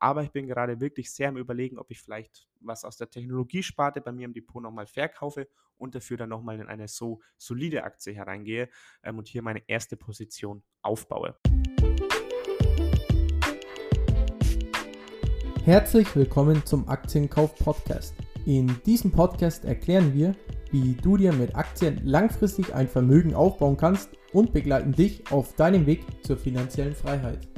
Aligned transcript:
Aber 0.00 0.22
ich 0.22 0.30
bin 0.30 0.46
gerade 0.46 0.80
wirklich 0.80 1.10
sehr 1.10 1.28
am 1.28 1.36
Überlegen, 1.36 1.76
ob 1.78 1.90
ich 1.90 2.00
vielleicht 2.00 2.46
was 2.60 2.84
aus 2.84 2.96
der 2.96 3.10
Technologiesparte 3.10 4.00
bei 4.00 4.12
mir 4.12 4.26
im 4.26 4.32
Depot 4.32 4.62
nochmal 4.62 4.86
verkaufe 4.86 5.48
und 5.76 5.94
dafür 5.94 6.16
dann 6.16 6.28
nochmal 6.28 6.60
in 6.60 6.66
eine 6.66 6.86
so 6.86 7.20
solide 7.36 7.82
Aktie 7.82 8.12
hereingehe 8.12 8.68
ähm, 9.02 9.18
und 9.18 9.26
hier 9.26 9.42
meine 9.42 9.62
erste 9.68 9.96
Position 9.96 10.62
aufbaue. 10.82 11.36
Herzlich 15.64 16.14
willkommen 16.14 16.64
zum 16.64 16.88
Aktienkauf 16.88 17.56
Podcast. 17.56 18.14
In 18.46 18.80
diesem 18.86 19.10
Podcast 19.10 19.64
erklären 19.64 20.14
wir, 20.14 20.36
wie 20.70 20.94
du 20.94 21.16
dir 21.16 21.32
mit 21.32 21.56
Aktien 21.56 22.00
langfristig 22.06 22.72
ein 22.72 22.86
Vermögen 22.86 23.34
aufbauen 23.34 23.76
kannst 23.76 24.10
und 24.32 24.52
begleiten 24.52 24.92
dich 24.92 25.30
auf 25.32 25.56
deinem 25.56 25.86
Weg 25.86 26.04
zur 26.24 26.36
finanziellen 26.36 26.94
Freiheit. 26.94 27.48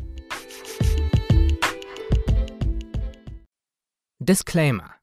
Disclaimer. 4.30 4.94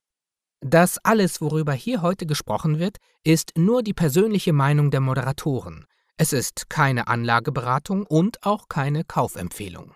Das 0.62 1.00
alles, 1.00 1.42
worüber 1.42 1.74
hier 1.74 2.02
heute 2.02 2.26
gesprochen 2.26 2.80
wird, 2.80 2.96
ist 3.26 3.58
nur 3.58 3.84
die 3.84 3.94
persönliche 3.94 4.54
Meinung 4.54 4.90
der 4.90 5.02
Moderatoren. 5.02 5.86
Es 6.16 6.32
ist 6.32 6.70
keine 6.70 7.10
Anlageberatung 7.10 8.06
und 8.06 8.46
auch 8.46 8.70
keine 8.70 9.04
Kaufempfehlung. 9.04 9.94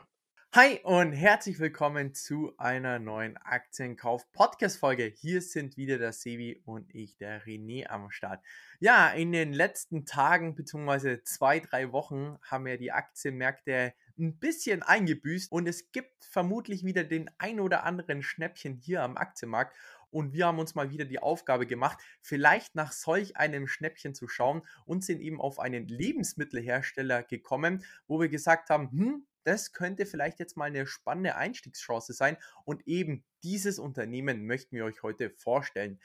Hi 0.54 0.82
und 0.84 1.14
herzlich 1.14 1.60
willkommen 1.60 2.14
zu 2.14 2.52
einer 2.58 3.00
neuen 3.00 3.38
Aktienkauf-Podcast-Folge. 3.38 5.06
Hier 5.06 5.42
sind 5.42 5.78
wieder 5.78 5.98
der 5.98 6.12
Sevi 6.12 6.62
und 6.66 6.94
ich, 6.94 7.16
der 7.16 7.42
René, 7.46 7.88
am 7.88 8.12
Start. 8.12 8.44
Ja, 8.82 9.08
in 9.12 9.32
den 9.32 9.54
letzten 9.54 10.06
Tagen 10.06 10.54
bzw. 10.56 11.24
zwei, 11.24 11.62
drei 11.62 11.94
Wochen 11.94 12.38
haben 12.42 12.68
ja 12.68 12.76
die 12.76 12.92
Aktienmärkte 12.92 13.94
ein 14.20 14.40
bisschen 14.40 14.84
eingebüßt 14.84 15.54
und 15.54 15.70
es 15.70 15.94
gibt 15.94 16.26
vermutlich 16.26 16.84
wieder 16.84 17.06
den 17.06 17.32
ein 17.38 17.62
oder 17.62 17.86
anderen 17.86 18.22
Schnäppchen 18.22 18.76
hier 18.76 19.04
am 19.04 19.16
Aktienmarkt. 19.16 19.74
Und 20.10 20.34
wir 20.34 20.48
haben 20.48 20.60
uns 20.60 20.76
mal 20.76 20.90
wieder 20.92 21.06
die 21.06 21.20
Aufgabe 21.20 21.66
gemacht, 21.66 21.98
vielleicht 22.20 22.76
nach 22.76 22.92
solch 22.92 23.38
einem 23.38 23.68
Schnäppchen 23.68 24.14
zu 24.14 24.28
schauen 24.28 24.64
und 24.86 25.06
sind 25.06 25.22
eben 25.22 25.40
auf 25.40 25.60
einen 25.60 25.88
Lebensmittelhersteller 25.88 27.24
gekommen, 27.24 27.86
wo 28.06 28.20
wir 28.20 28.28
gesagt 28.28 28.70
haben, 28.70 28.92
hm, 28.92 29.26
das 29.44 29.74
könnte 29.74 30.06
vielleicht 30.06 30.40
jetzt 30.40 30.58
mal 30.58 30.66
eine 30.66 30.86
spannende 30.88 31.36
Einstiegschance 31.36 32.14
sein. 32.14 32.38
Und 32.66 32.88
eben 32.88 33.24
dieses 33.44 33.80
Unternehmen 33.80 34.46
möchten 34.46 34.76
wir 34.76 34.86
euch 34.86 35.04
heute 35.04 35.30
vorstellen. 35.30 36.00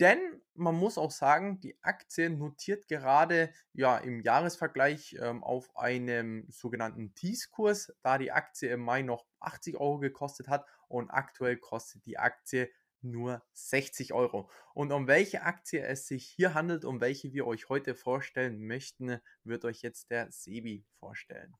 Denn 0.00 0.40
man 0.54 0.74
muss 0.74 0.96
auch 0.96 1.10
sagen, 1.10 1.60
die 1.60 1.76
Aktie 1.82 2.30
notiert 2.30 2.88
gerade 2.88 3.52
ja, 3.74 3.98
im 3.98 4.22
Jahresvergleich 4.22 5.14
ähm, 5.20 5.44
auf 5.44 5.76
einem 5.76 6.46
sogenannten 6.48 7.14
Tease-Kurs, 7.14 7.92
da 8.02 8.16
die 8.16 8.32
Aktie 8.32 8.70
im 8.70 8.80
Mai 8.80 9.02
noch 9.02 9.26
80 9.40 9.76
Euro 9.76 9.98
gekostet 9.98 10.48
hat 10.48 10.64
und 10.88 11.10
aktuell 11.10 11.58
kostet 11.58 12.06
die 12.06 12.16
Aktie 12.16 12.70
nur 13.02 13.42
60 13.52 14.14
Euro. 14.14 14.50
Und 14.72 14.90
um 14.92 15.06
welche 15.06 15.42
Aktie 15.42 15.82
es 15.82 16.06
sich 16.06 16.26
hier 16.26 16.54
handelt, 16.54 16.86
um 16.86 17.02
welche 17.02 17.34
wir 17.34 17.46
euch 17.46 17.68
heute 17.68 17.94
vorstellen 17.94 18.66
möchten, 18.66 19.20
wird 19.44 19.66
euch 19.66 19.82
jetzt 19.82 20.10
der 20.10 20.32
Sebi 20.32 20.86
vorstellen. 20.98 21.54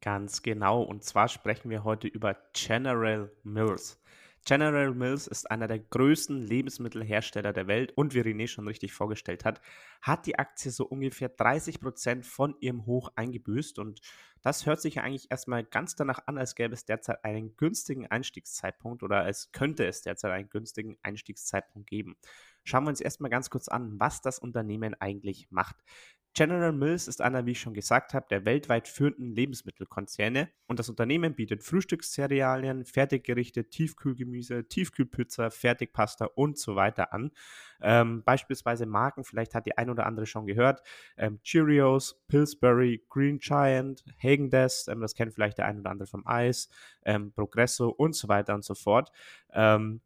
Ganz 0.00 0.42
genau. 0.42 0.82
Und 0.82 1.02
zwar 1.02 1.28
sprechen 1.28 1.70
wir 1.70 1.84
heute 1.84 2.06
über 2.06 2.36
General 2.52 3.30
Mills. 3.42 4.00
General 4.48 4.94
Mills 4.94 5.26
ist 5.26 5.50
einer 5.50 5.66
der 5.66 5.80
größten 5.80 6.40
Lebensmittelhersteller 6.40 7.52
der 7.52 7.66
Welt 7.66 7.92
und 7.96 8.14
wie 8.14 8.20
René 8.20 8.46
schon 8.46 8.66
richtig 8.66 8.92
vorgestellt 8.92 9.44
hat, 9.44 9.60
hat 10.00 10.26
die 10.26 10.38
Aktie 10.38 10.70
so 10.70 10.86
ungefähr 10.86 11.28
30 11.28 11.80
Prozent 11.80 12.24
von 12.24 12.54
ihrem 12.60 12.86
Hoch 12.86 13.10
eingebüßt 13.16 13.78
und 13.78 14.00
das 14.40 14.64
hört 14.64 14.80
sich 14.80 14.94
ja 14.94 15.02
eigentlich 15.02 15.30
erstmal 15.30 15.64
ganz 15.64 15.96
danach 15.96 16.20
an, 16.26 16.38
als 16.38 16.54
gäbe 16.54 16.72
es 16.72 16.84
derzeit 16.84 17.24
einen 17.24 17.56
günstigen 17.56 18.06
Einstiegszeitpunkt 18.06 19.02
oder 19.02 19.22
als 19.22 19.52
könnte 19.52 19.84
es 19.84 20.02
derzeit 20.02 20.30
einen 20.30 20.48
günstigen 20.48 20.96
Einstiegszeitpunkt 21.02 21.90
geben. 21.90 22.16
Schauen 22.64 22.84
wir 22.84 22.90
uns 22.90 23.00
erstmal 23.00 23.30
ganz 23.30 23.50
kurz 23.50 23.68
an, 23.68 23.98
was 23.98 24.20
das 24.20 24.38
Unternehmen 24.38 24.94
eigentlich 24.94 25.50
macht. 25.50 25.76
General 26.34 26.72
Mills 26.72 27.08
ist 27.08 27.20
einer, 27.20 27.46
wie 27.46 27.52
ich 27.52 27.60
schon 27.60 27.74
gesagt 27.74 28.14
habe, 28.14 28.26
der 28.30 28.44
weltweit 28.44 28.86
führenden 28.86 29.34
Lebensmittelkonzerne 29.34 30.48
und 30.66 30.78
das 30.78 30.88
Unternehmen 30.88 31.34
bietet 31.34 31.64
Frühstückscerealien, 31.64 32.84
Fertiggerichte, 32.84 33.68
Tiefkühlgemüse, 33.68 34.68
Tiefkühlpizza, 34.68 35.50
Fertigpasta 35.50 36.26
und 36.26 36.58
so 36.58 36.76
weiter 36.76 37.12
an. 37.12 37.32
Ähm, 37.80 38.22
beispielsweise 38.24 38.86
Marken, 38.86 39.24
vielleicht 39.24 39.54
hat 39.54 39.66
die 39.66 39.76
ein 39.76 39.90
oder 39.90 40.06
andere 40.06 40.26
schon 40.26 40.46
gehört, 40.46 40.82
ähm, 41.16 41.40
Cheerios, 41.42 42.20
Pillsbury, 42.28 43.04
Green 43.08 43.38
Giant, 43.38 44.04
Hagen-Dazs, 44.22 44.88
ähm, 44.88 45.00
das 45.00 45.14
kennt 45.14 45.34
vielleicht 45.34 45.58
der 45.58 45.66
ein 45.66 45.80
oder 45.80 45.90
andere 45.90 46.06
vom 46.06 46.26
Eis, 46.26 46.68
ähm, 47.04 47.32
Progresso 47.32 47.88
und 47.88 48.14
so 48.14 48.28
weiter 48.28 48.54
und 48.54 48.64
so 48.64 48.74
fort. 48.74 49.10
Ähm, 49.52 50.00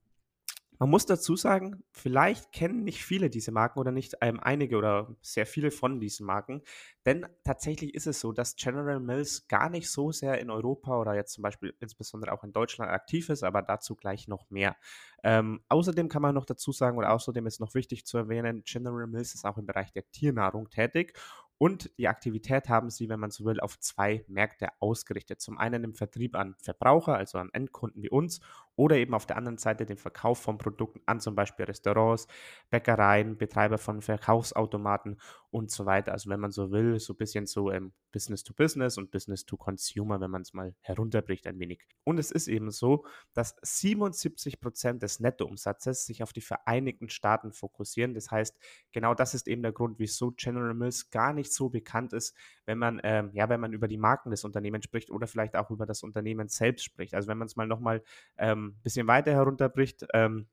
man 0.82 0.90
muss 0.90 1.06
dazu 1.06 1.36
sagen, 1.36 1.84
vielleicht 1.92 2.50
kennen 2.50 2.82
nicht 2.82 3.04
viele 3.04 3.30
diese 3.30 3.52
Marken 3.52 3.78
oder 3.78 3.92
nicht 3.92 4.16
ähm, 4.20 4.40
einige 4.40 4.76
oder 4.76 5.14
sehr 5.20 5.46
viele 5.46 5.70
von 5.70 6.00
diesen 6.00 6.26
Marken, 6.26 6.60
denn 7.06 7.24
tatsächlich 7.44 7.94
ist 7.94 8.08
es 8.08 8.18
so, 8.18 8.32
dass 8.32 8.56
General 8.56 8.98
Mills 8.98 9.46
gar 9.46 9.70
nicht 9.70 9.88
so 9.88 10.10
sehr 10.10 10.40
in 10.40 10.50
Europa 10.50 10.98
oder 10.98 11.14
jetzt 11.14 11.34
zum 11.34 11.42
Beispiel 11.42 11.72
insbesondere 11.78 12.32
auch 12.32 12.42
in 12.42 12.52
Deutschland 12.52 12.90
aktiv 12.90 13.28
ist, 13.28 13.44
aber 13.44 13.62
dazu 13.62 13.94
gleich 13.94 14.26
noch 14.26 14.50
mehr. 14.50 14.74
Ähm, 15.22 15.62
außerdem 15.68 16.08
kann 16.08 16.20
man 16.20 16.34
noch 16.34 16.46
dazu 16.46 16.72
sagen, 16.72 16.98
oder 16.98 17.12
außerdem 17.12 17.46
ist 17.46 17.60
noch 17.60 17.74
wichtig 17.74 18.04
zu 18.04 18.18
erwähnen, 18.18 18.64
General 18.64 19.06
Mills 19.06 19.36
ist 19.36 19.44
auch 19.44 19.58
im 19.58 19.66
Bereich 19.66 19.92
der 19.92 20.10
Tiernahrung 20.10 20.68
tätig 20.68 21.16
und 21.62 21.96
die 21.96 22.08
Aktivität 22.08 22.68
haben 22.68 22.90
sie, 22.90 23.08
wenn 23.08 23.20
man 23.20 23.30
so 23.30 23.44
will, 23.44 23.60
auf 23.60 23.78
zwei 23.78 24.24
Märkte 24.26 24.70
ausgerichtet. 24.80 25.40
Zum 25.40 25.58
einen 25.58 25.84
im 25.84 25.94
Vertrieb 25.94 26.34
an 26.34 26.56
Verbraucher, 26.58 27.14
also 27.14 27.38
an 27.38 27.50
Endkunden 27.52 28.02
wie 28.02 28.10
uns, 28.10 28.40
oder 28.74 28.96
eben 28.96 29.14
auf 29.14 29.26
der 29.26 29.36
anderen 29.36 29.58
Seite 29.58 29.86
den 29.86 29.96
Verkauf 29.96 30.42
von 30.42 30.58
Produkten 30.58 31.00
an 31.06 31.20
zum 31.20 31.36
Beispiel 31.36 31.66
Restaurants, 31.66 32.26
Bäckereien, 32.70 33.38
Betreiber 33.38 33.78
von 33.78 34.02
Verkaufsautomaten 34.02 35.20
und 35.52 35.70
so 35.70 35.84
weiter. 35.84 36.12
Also 36.12 36.30
wenn 36.30 36.40
man 36.40 36.50
so 36.50 36.70
will, 36.72 36.98
so 36.98 37.12
ein 37.12 37.16
bisschen 37.16 37.46
so 37.46 37.70
ähm, 37.70 37.92
Business 38.10 38.42
to 38.42 38.54
Business 38.54 38.96
und 38.96 39.10
Business 39.10 39.44
to 39.44 39.58
Consumer, 39.58 40.18
wenn 40.18 40.30
man 40.30 40.42
es 40.42 40.54
mal 40.54 40.74
herunterbricht 40.80 41.46
ein 41.46 41.58
wenig. 41.58 41.82
Und 42.04 42.18
es 42.18 42.30
ist 42.30 42.48
eben 42.48 42.70
so, 42.70 43.04
dass 43.34 43.56
77 43.60 44.60
Prozent 44.60 45.02
des 45.02 45.20
Nettoumsatzes 45.20 46.06
sich 46.06 46.22
auf 46.22 46.32
die 46.32 46.40
Vereinigten 46.40 47.10
Staaten 47.10 47.52
fokussieren. 47.52 48.14
Das 48.14 48.30
heißt, 48.30 48.56
genau 48.92 49.14
das 49.14 49.34
ist 49.34 49.46
eben 49.46 49.62
der 49.62 49.72
Grund, 49.72 49.98
wieso 49.98 50.32
General 50.32 50.72
Mills 50.72 51.10
gar 51.10 51.34
nicht 51.34 51.52
so 51.52 51.68
bekannt 51.68 52.14
ist, 52.14 52.34
wenn 52.64 52.78
man, 52.78 52.98
ähm, 53.04 53.30
ja, 53.34 53.50
wenn 53.50 53.60
man 53.60 53.74
über 53.74 53.88
die 53.88 53.98
Marken 53.98 54.30
des 54.30 54.44
Unternehmens 54.44 54.86
spricht 54.86 55.10
oder 55.10 55.26
vielleicht 55.26 55.54
auch 55.54 55.70
über 55.70 55.84
das 55.84 56.02
Unternehmen 56.02 56.48
selbst 56.48 56.82
spricht. 56.82 57.14
Also 57.14 57.28
wenn 57.28 57.38
man 57.38 57.46
es 57.46 57.56
mal 57.56 57.66
nochmal 57.66 58.02
ein 58.36 58.52
ähm, 58.52 58.76
bisschen 58.82 59.06
weiter 59.06 59.32
herunterbricht, 59.32 60.06
ähm, 60.14 60.48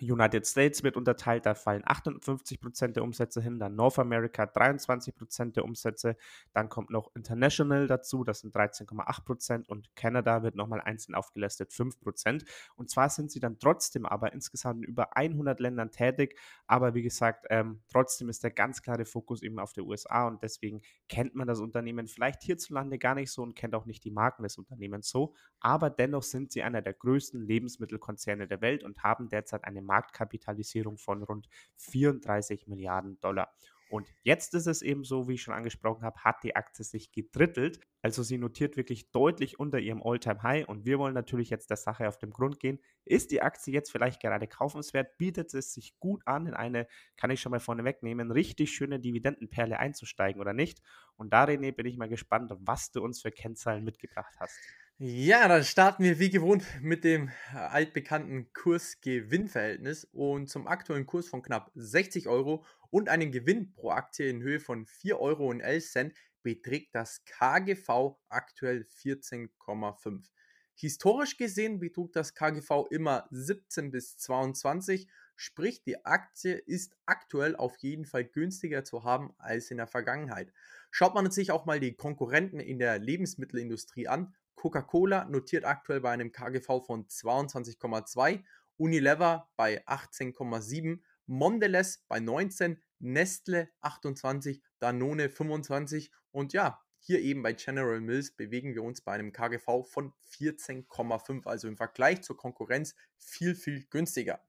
United 0.00 0.46
States 0.46 0.82
wird 0.82 0.96
unterteilt, 0.96 1.46
da 1.46 1.54
fallen 1.54 1.82
58% 1.84 2.92
der 2.92 3.02
Umsätze 3.02 3.40
hin, 3.40 3.58
dann 3.58 3.74
North 3.74 3.98
America 3.98 4.44
23% 4.44 5.52
der 5.52 5.64
Umsätze, 5.64 6.16
dann 6.52 6.68
kommt 6.68 6.90
noch 6.90 7.14
International 7.14 7.86
dazu, 7.86 8.24
das 8.24 8.40
sind 8.40 8.54
13,8% 8.54 9.66
und 9.68 9.94
Canada 9.96 10.42
wird 10.42 10.54
nochmal 10.54 10.80
einzeln 10.80 11.14
aufgelistet, 11.14 11.70
5%. 11.70 12.44
Und 12.76 12.90
zwar 12.90 13.08
sind 13.08 13.30
sie 13.30 13.40
dann 13.40 13.58
trotzdem 13.58 14.06
aber 14.06 14.32
insgesamt 14.32 14.84
in 14.84 14.90
über 14.90 15.16
100 15.16 15.58
Ländern 15.60 15.90
tätig, 15.90 16.38
aber 16.66 16.94
wie 16.94 17.02
gesagt, 17.02 17.46
ähm, 17.50 17.82
trotzdem 17.88 18.28
ist 18.28 18.44
der 18.44 18.50
ganz 18.50 18.82
klare 18.82 19.04
Fokus 19.04 19.42
eben 19.42 19.58
auf 19.58 19.72
der 19.72 19.84
USA 19.84 20.26
und 20.26 20.42
deswegen 20.42 20.82
kennt 21.08 21.34
man 21.34 21.46
das 21.46 21.60
Unternehmen 21.60 22.06
vielleicht 22.06 22.42
hierzulande 22.42 22.98
gar 22.98 23.14
nicht 23.14 23.30
so 23.30 23.42
und 23.42 23.54
kennt 23.54 23.74
auch 23.74 23.86
nicht 23.86 24.04
die 24.04 24.10
Marken 24.10 24.42
des 24.42 24.58
Unternehmens 24.58 25.08
so, 25.08 25.34
aber 25.60 25.90
dennoch 25.90 26.22
sind 26.22 26.52
sie 26.52 26.62
einer 26.62 26.82
der 26.82 26.94
größten 26.94 27.42
Lebensmittelkonzerne 27.42 28.46
der 28.46 28.60
Welt 28.60 28.84
und 28.84 29.02
haben 29.02 29.28
derzeit 29.28 29.64
eine 29.64 29.82
Marktkapitalisierung 29.88 30.98
von 30.98 31.24
rund 31.24 31.48
34 31.76 32.68
Milliarden 32.68 33.18
Dollar. 33.20 33.52
Und 33.90 34.12
jetzt 34.22 34.54
ist 34.54 34.66
es 34.66 34.82
eben 34.82 35.02
so, 35.02 35.28
wie 35.28 35.34
ich 35.34 35.42
schon 35.42 35.54
angesprochen 35.54 36.02
habe, 36.02 36.20
hat 36.20 36.42
die 36.42 36.54
Aktie 36.56 36.84
sich 36.84 37.10
gedrittelt. 37.10 37.80
Also 38.02 38.22
sie 38.22 38.36
notiert 38.36 38.76
wirklich 38.76 39.10
deutlich 39.10 39.58
unter 39.58 39.78
ihrem 39.78 40.02
All-Time-High. 40.02 40.68
Und 40.68 40.84
wir 40.84 40.98
wollen 40.98 41.14
natürlich 41.14 41.48
jetzt 41.48 41.70
der 41.70 41.78
Sache 41.78 42.06
auf 42.06 42.18
den 42.18 42.30
Grund 42.30 42.60
gehen. 42.60 42.80
Ist 43.04 43.30
die 43.30 43.40
Aktie 43.40 43.72
jetzt 43.72 43.90
vielleicht 43.90 44.20
gerade 44.20 44.46
kaufenswert? 44.46 45.16
Bietet 45.16 45.54
es 45.54 45.72
sich 45.72 45.98
gut 45.98 46.22
an, 46.26 46.46
in 46.46 46.54
eine, 46.54 46.86
kann 47.16 47.30
ich 47.30 47.40
schon 47.40 47.50
mal 47.50 47.60
vorne 47.60 47.84
wegnehmen, 47.84 48.30
richtig 48.30 48.72
schöne 48.72 49.00
Dividendenperle 49.00 49.78
einzusteigen 49.78 50.40
oder 50.40 50.52
nicht? 50.52 50.82
Und 51.16 51.32
da, 51.32 51.44
René, 51.44 51.72
bin 51.72 51.86
ich 51.86 51.96
mal 51.96 52.08
gespannt, 52.08 52.52
was 52.58 52.90
du 52.90 53.02
uns 53.02 53.22
für 53.22 53.30
Kennzahlen 53.30 53.84
mitgebracht 53.84 54.34
hast. 54.38 54.58
Ja, 55.00 55.46
dann 55.46 55.62
starten 55.62 56.02
wir 56.02 56.18
wie 56.18 56.28
gewohnt 56.28 56.64
mit 56.82 57.04
dem 57.04 57.28
äh, 57.28 57.56
altbekannten 57.56 58.52
Kurs-Gewinn-Verhältnis 58.52 60.04
und 60.10 60.48
zum 60.48 60.66
aktuellen 60.66 61.06
Kurs 61.06 61.28
von 61.28 61.40
knapp 61.40 61.70
60 61.76 62.26
Euro 62.26 62.64
und 62.90 63.08
einem 63.08 63.30
Gewinn 63.30 63.70
pro 63.70 63.90
Aktie 63.90 64.28
in 64.28 64.42
Höhe 64.42 64.58
von 64.58 64.86
4,11 64.86 65.14
Euro 65.20 66.10
beträgt 66.42 66.96
das 66.96 67.24
KGV 67.26 68.16
aktuell 68.28 68.88
14,5. 68.90 70.30
Historisch 70.74 71.36
gesehen 71.36 71.78
betrug 71.78 72.12
das 72.12 72.34
KGV 72.34 72.86
immer 72.90 73.28
17 73.30 73.92
bis 73.92 74.16
22, 74.18 75.06
sprich 75.36 75.80
die 75.84 76.04
Aktie 76.04 76.54
ist 76.54 76.96
aktuell 77.06 77.54
auf 77.54 77.76
jeden 77.76 78.04
Fall 78.04 78.24
günstiger 78.24 78.82
zu 78.82 79.04
haben 79.04 79.32
als 79.38 79.70
in 79.70 79.76
der 79.76 79.86
Vergangenheit. 79.86 80.52
Schaut 80.90 81.14
man 81.14 81.30
sich 81.30 81.52
auch 81.52 81.66
mal 81.66 81.78
die 81.78 81.94
Konkurrenten 81.94 82.58
in 82.58 82.80
der 82.80 82.98
Lebensmittelindustrie 82.98 84.08
an, 84.08 84.34
Coca-Cola 84.58 85.24
notiert 85.26 85.64
aktuell 85.64 86.00
bei 86.00 86.10
einem 86.10 86.32
KGV 86.32 86.84
von 86.84 87.06
22,2, 87.06 88.42
Unilever 88.76 89.48
bei 89.54 89.86
18,7, 89.86 90.98
Mondelez 91.26 92.04
bei 92.08 92.18
19, 92.18 92.82
Nestle 92.98 93.70
28, 93.82 94.60
Danone 94.80 95.28
25 95.28 96.10
und 96.32 96.52
ja, 96.52 96.82
hier 96.98 97.20
eben 97.20 97.44
bei 97.44 97.52
General 97.52 98.00
Mills 98.00 98.32
bewegen 98.32 98.74
wir 98.74 98.82
uns 98.82 99.00
bei 99.00 99.12
einem 99.12 99.32
KGV 99.32 99.86
von 99.88 100.12
14,5, 100.32 101.46
also 101.46 101.68
im 101.68 101.76
Vergleich 101.76 102.22
zur 102.22 102.36
Konkurrenz 102.36 102.96
viel, 103.16 103.54
viel 103.54 103.86
günstiger. 103.88 104.42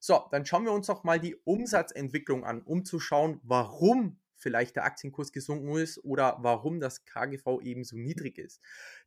So, 0.00 0.26
dann 0.30 0.46
schauen 0.46 0.64
wir 0.64 0.72
uns 0.72 0.86
doch 0.86 1.04
mal 1.04 1.20
die 1.20 1.36
Umsatzentwicklung 1.44 2.44
an, 2.44 2.62
um 2.62 2.86
zu 2.86 2.98
schauen, 2.98 3.40
warum 3.42 4.18
vielleicht 4.40 4.76
der 4.76 4.84
Aktienkurs 4.84 5.32
gesunken 5.32 5.76
ist 5.76 6.02
oder 6.02 6.38
warum 6.40 6.80
das 6.80 7.04
KGV 7.04 7.60
eben 7.62 7.84
so 7.84 7.96
niedrig 7.96 8.38
ist. 8.38 8.60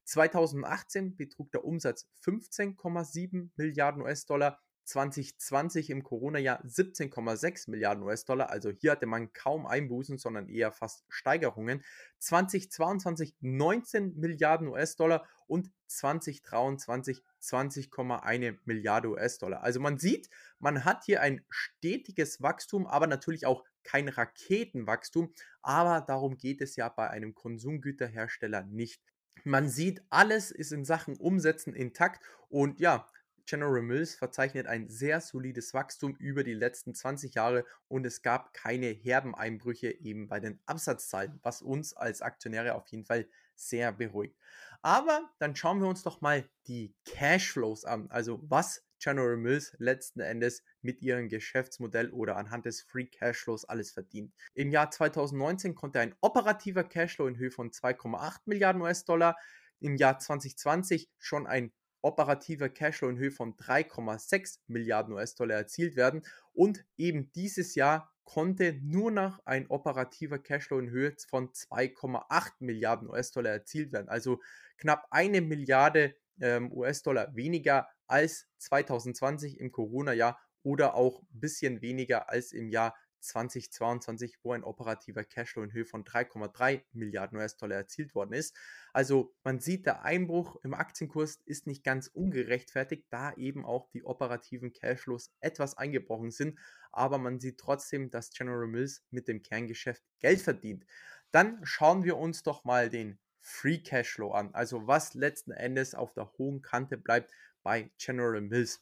2018 0.06 1.16
betrug 1.16 1.52
der 1.52 1.64
Umsatz 1.64 2.08
15,7 2.24 3.50
Milliarden 3.56 4.02
US-Dollar, 4.02 4.60
2020 4.86 5.90
im 5.90 6.04
Corona-Jahr 6.04 6.62
17,6 6.64 7.70
Milliarden 7.70 8.04
US-Dollar. 8.04 8.50
Also 8.50 8.70
hier 8.72 8.92
hatte 8.92 9.06
man 9.06 9.32
kaum 9.34 9.66
Einbußen, 9.66 10.18
sondern 10.18 10.50
eher 10.50 10.72
fast 10.72 11.06
Steigerungen. 11.10 11.84
2022 12.20 13.36
19 13.40 14.18
Milliarden 14.20 14.68
US-Dollar 14.68 15.26
und 15.48 15.72
2023 15.88 17.24
20,1 17.42 18.58
Milliarde 18.66 19.10
US-Dollar. 19.10 19.64
Also 19.64 19.80
man 19.80 20.00
sieht, 20.00 20.30
man 20.60 20.86
hat 20.86 21.04
hier 21.06 21.22
ein 21.22 21.46
stetiges 21.50 22.42
Wachstum, 22.42 22.88
aber 22.88 23.08
natürlich 23.08 23.46
auch 23.46 23.64
kein 23.84 24.10
Raketenwachstum. 24.10 25.34
Aber 25.62 26.02
darum 26.02 26.38
geht 26.38 26.62
es 26.62 26.76
ja 26.76 26.90
bei 26.90 27.10
einem 27.10 27.36
Konsumgüterhersteller 27.36 28.64
nicht. 28.64 29.02
Man 29.44 29.70
sieht, 29.70 30.02
alles 30.10 30.52
ist 30.52 30.72
in 30.72 30.86
Sachen 30.86 31.18
Umsetzen 31.18 31.74
intakt 31.74 32.24
und 32.50 32.80
ja, 32.80 33.08
General 33.46 33.82
Mills 33.82 34.16
verzeichnet 34.16 34.68
ein 34.68 34.88
sehr 34.88 35.20
solides 35.20 35.74
Wachstum 35.74 36.16
über 36.16 36.44
die 36.44 36.54
letzten 36.54 36.96
20 36.96 37.36
Jahre 37.36 37.66
und 37.90 38.06
es 38.06 38.22
gab 38.22 38.54
keine 38.54 38.88
herben 38.88 39.36
Einbrüche 39.36 39.92
eben 39.92 40.28
bei 40.28 40.40
den 40.40 40.60
Absatzzahlen, 40.66 41.40
was 41.44 41.62
uns 41.62 41.94
als 41.94 42.22
Aktionäre 42.22 42.76
auf 42.76 42.88
jeden 42.88 43.06
Fall 43.06 43.28
sehr 43.56 43.92
beruhigt. 43.92 44.38
Aber 44.82 45.30
dann 45.40 45.56
schauen 45.56 45.82
wir 45.82 45.88
uns 45.88 46.04
doch 46.04 46.22
mal 46.22 46.48
die 46.68 46.96
Cashflows 47.06 47.86
an, 47.86 48.10
also 48.10 48.40
was 48.44 48.86
General 49.04 49.36
Mills 49.36 49.76
letzten 49.80 50.22
Endes 50.22 50.64
mit 50.82 51.02
ihrem 51.02 51.28
Geschäftsmodell 51.28 52.12
oder 52.12 52.38
anhand 52.38 52.66
des 52.66 52.82
Free 52.82 53.06
Cashflows 53.06 53.66
alles 53.66 53.92
verdient. 53.92 54.34
Im 54.54 54.72
Jahr 54.72 54.92
2019 54.92 55.76
konnte 55.76 56.00
ein 56.00 56.16
operativer 56.22 56.84
Cashflow 56.84 57.28
in 57.28 57.38
Höhe 57.38 57.52
von 57.52 57.72
2,8 57.72 58.42
Milliarden 58.46 58.82
US-Dollar, 58.82 59.36
im 59.80 59.98
Jahr 59.98 60.20
2020 60.20 61.10
schon 61.18 61.48
ein 61.48 61.74
operativer 62.02 62.70
Cashflow 62.70 63.10
in 63.10 63.18
Höhe 63.18 63.32
von 63.32 63.56
3,6 63.56 64.60
Milliarden 64.68 65.14
US-Dollar 65.14 65.56
erzielt 65.56 65.96
werden. 65.96 66.22
Und 66.54 66.86
eben 66.98 67.32
dieses 67.34 67.76
Jahr 67.76 68.14
konnte 68.24 68.74
nur 68.82 69.12
noch 69.12 69.40
ein 69.46 69.68
operativer 69.68 70.40
Cashflow 70.40 70.80
in 70.80 70.90
Höhe 70.90 71.14
von 71.30 71.50
2,8 71.52 72.52
Milliarden 72.60 73.10
US-Dollar 73.10 73.52
erzielt 73.52 73.92
werden. 73.92 74.10
Also 74.10 74.42
knapp 74.78 75.08
eine 75.12 75.42
Milliarde 75.42 76.16
ähm, 76.40 76.72
US-Dollar 76.72 77.36
weniger 77.36 77.88
als 78.08 78.48
2020 78.60 79.60
im 79.60 79.72
Corona-Jahr 79.72 80.40
oder 80.64 80.96
auch 80.96 81.22
ein 81.22 81.40
bisschen 81.40 81.82
weniger 81.82 82.30
als 82.30 82.52
im 82.52 82.70
Jahr 82.70 82.96
2022, 83.24 84.38
wo 84.44 84.54
ein 84.54 84.64
operativer 84.64 85.24
Cashflow 85.24 85.64
in 85.64 85.74
Höhe 85.74 85.86
von 85.86 86.04
3,3 86.04 86.84
Milliarden 86.92 87.38
US-Dollar 87.38 87.78
erzielt 87.78 88.14
worden 88.16 88.34
ist. 88.34 88.56
Also 88.92 89.34
man 89.44 89.60
sieht, 89.60 89.86
der 89.86 90.04
Einbruch 90.04 90.58
im 90.64 90.74
Aktienkurs 90.74 91.42
ist 91.46 91.66
nicht 91.66 91.84
ganz 91.84 92.08
ungerechtfertigt, 92.08 93.06
da 93.10 93.34
eben 93.34 93.66
auch 93.66 93.90
die 93.90 94.04
operativen 94.04 94.74
Cashflows 94.74 95.32
etwas 95.40 95.78
eingebrochen 95.78 96.32
sind. 96.32 96.60
Aber 96.92 97.18
man 97.18 97.40
sieht 97.40 97.60
trotzdem, 97.60 98.10
dass 98.10 98.32
General 98.32 98.68
Mills 98.68 99.04
mit 99.10 99.28
dem 99.28 99.42
Kerngeschäft 99.42 100.04
Geld 100.20 100.42
verdient. 100.42 100.86
Dann 101.32 101.60
schauen 101.64 102.04
wir 102.04 102.18
uns 102.18 102.44
doch 102.44 102.64
mal 102.64 102.90
den 102.90 103.18
Free 103.44 103.78
Cashflow 103.78 104.32
an, 104.32 104.54
also 104.54 104.88
was 104.88 105.14
letzten 105.14 105.52
Endes 105.52 105.94
auf 105.94 106.14
der 106.14 106.32
hohen 106.38 106.62
Kante 106.62 106.98
bleibt 106.98 107.32
bei 107.62 107.92
General 107.98 108.42
Mills. 108.42 108.82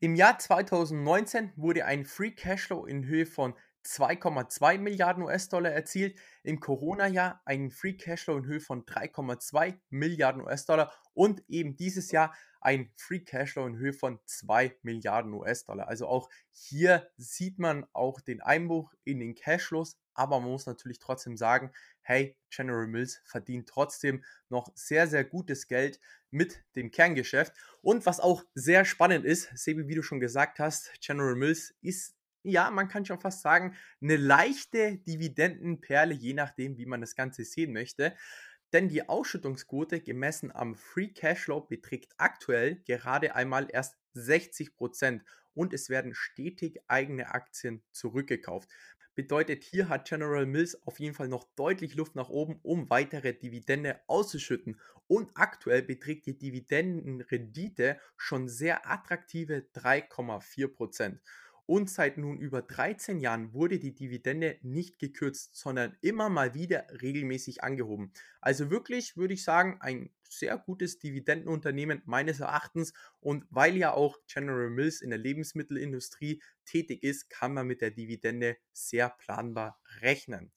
Im 0.00 0.16
Jahr 0.16 0.38
2019 0.38 1.52
wurde 1.56 1.84
ein 1.84 2.04
Free 2.04 2.32
Cashflow 2.32 2.84
in 2.84 3.06
Höhe 3.06 3.26
von 3.26 3.54
2,2 3.84 4.78
Milliarden 4.78 5.22
US-Dollar 5.24 5.70
erzielt, 5.70 6.18
im 6.42 6.60
Corona-Jahr 6.60 7.40
einen 7.44 7.70
Free 7.70 7.94
Cashflow 7.94 8.38
in 8.38 8.46
Höhe 8.46 8.60
von 8.60 8.84
3,2 8.84 9.78
Milliarden 9.90 10.42
US-Dollar 10.42 10.92
und 11.14 11.42
eben 11.48 11.76
dieses 11.76 12.12
Jahr 12.12 12.34
ein 12.62 12.90
Free 12.96 13.20
Cashflow 13.20 13.66
in 13.66 13.76
Höhe 13.76 13.92
von 13.92 14.18
2 14.24 14.76
Milliarden 14.82 15.32
US-Dollar. 15.32 15.88
Also 15.88 16.06
auch 16.06 16.30
hier 16.50 17.10
sieht 17.16 17.58
man 17.58 17.86
auch 17.92 18.20
den 18.20 18.40
Einbruch 18.40 18.92
in 19.04 19.20
den 19.20 19.34
Cashflows, 19.34 19.98
aber 20.14 20.40
man 20.40 20.50
muss 20.50 20.66
natürlich 20.66 20.98
trotzdem 20.98 21.36
sagen, 21.36 21.72
hey, 22.02 22.36
General 22.50 22.86
Mills 22.86 23.20
verdient 23.24 23.68
trotzdem 23.68 24.24
noch 24.48 24.70
sehr, 24.74 25.06
sehr 25.06 25.24
gutes 25.24 25.66
Geld 25.66 26.00
mit 26.30 26.64
dem 26.76 26.90
Kerngeschäft. 26.90 27.52
Und 27.80 28.06
was 28.06 28.20
auch 28.20 28.44
sehr 28.54 28.84
spannend 28.84 29.24
ist, 29.24 29.50
Sebi, 29.56 29.88
wie 29.88 29.94
du 29.94 30.02
schon 30.02 30.20
gesagt 30.20 30.58
hast, 30.58 30.92
General 31.00 31.34
Mills 31.34 31.74
ist 31.80 32.16
ja, 32.44 32.70
man 32.70 32.88
kann 32.88 33.04
schon 33.04 33.20
fast 33.20 33.42
sagen, 33.42 33.76
eine 34.00 34.16
leichte 34.16 34.98
Dividendenperle, 34.98 36.12
je 36.12 36.34
nachdem, 36.34 36.76
wie 36.76 36.86
man 36.86 37.00
das 37.00 37.14
Ganze 37.14 37.44
sehen 37.44 37.72
möchte. 37.72 38.16
Denn 38.72 38.88
die 38.88 39.08
Ausschüttungsquote 39.08 40.00
gemessen 40.00 40.50
am 40.50 40.74
Free 40.74 41.08
Cashflow 41.08 41.60
beträgt 41.60 42.12
aktuell 42.16 42.76
gerade 42.86 43.34
einmal 43.34 43.68
erst 43.70 43.96
60% 44.14 45.20
und 45.54 45.74
es 45.74 45.90
werden 45.90 46.14
stetig 46.14 46.80
eigene 46.88 47.34
Aktien 47.34 47.82
zurückgekauft. 47.92 48.68
Bedeutet, 49.14 49.62
hier 49.62 49.90
hat 49.90 50.08
General 50.08 50.46
Mills 50.46 50.86
auf 50.86 50.98
jeden 50.98 51.14
Fall 51.14 51.28
noch 51.28 51.44
deutlich 51.54 51.96
Luft 51.96 52.14
nach 52.14 52.30
oben, 52.30 52.60
um 52.62 52.88
weitere 52.88 53.34
Dividende 53.34 54.00
auszuschütten. 54.06 54.80
Und 55.06 55.30
aktuell 55.34 55.82
beträgt 55.82 56.24
die 56.24 56.38
Dividendenrendite 56.38 58.00
schon 58.16 58.48
sehr 58.48 58.90
attraktive 58.90 59.66
3,4%. 59.74 61.18
Und 61.72 61.88
seit 61.88 62.18
nun 62.18 62.36
über 62.38 62.60
13 62.60 63.18
Jahren 63.18 63.54
wurde 63.54 63.78
die 63.78 63.94
Dividende 63.94 64.58
nicht 64.60 64.98
gekürzt, 64.98 65.56
sondern 65.56 65.96
immer 66.02 66.28
mal 66.28 66.52
wieder 66.52 66.84
regelmäßig 67.00 67.64
angehoben. 67.64 68.12
Also 68.42 68.70
wirklich 68.70 69.16
würde 69.16 69.32
ich 69.32 69.42
sagen, 69.42 69.78
ein 69.80 70.10
sehr 70.28 70.58
gutes 70.58 70.98
Dividendenunternehmen 70.98 72.02
meines 72.04 72.40
Erachtens. 72.40 72.92
Und 73.20 73.46
weil 73.48 73.74
ja 73.74 73.94
auch 73.94 74.18
General 74.26 74.68
Mills 74.68 75.00
in 75.00 75.08
der 75.08 75.18
Lebensmittelindustrie 75.18 76.42
tätig 76.66 77.02
ist, 77.02 77.30
kann 77.30 77.54
man 77.54 77.66
mit 77.66 77.80
der 77.80 77.90
Dividende 77.90 78.58
sehr 78.74 79.08
planbar 79.08 79.80
rechnen. 80.02 80.52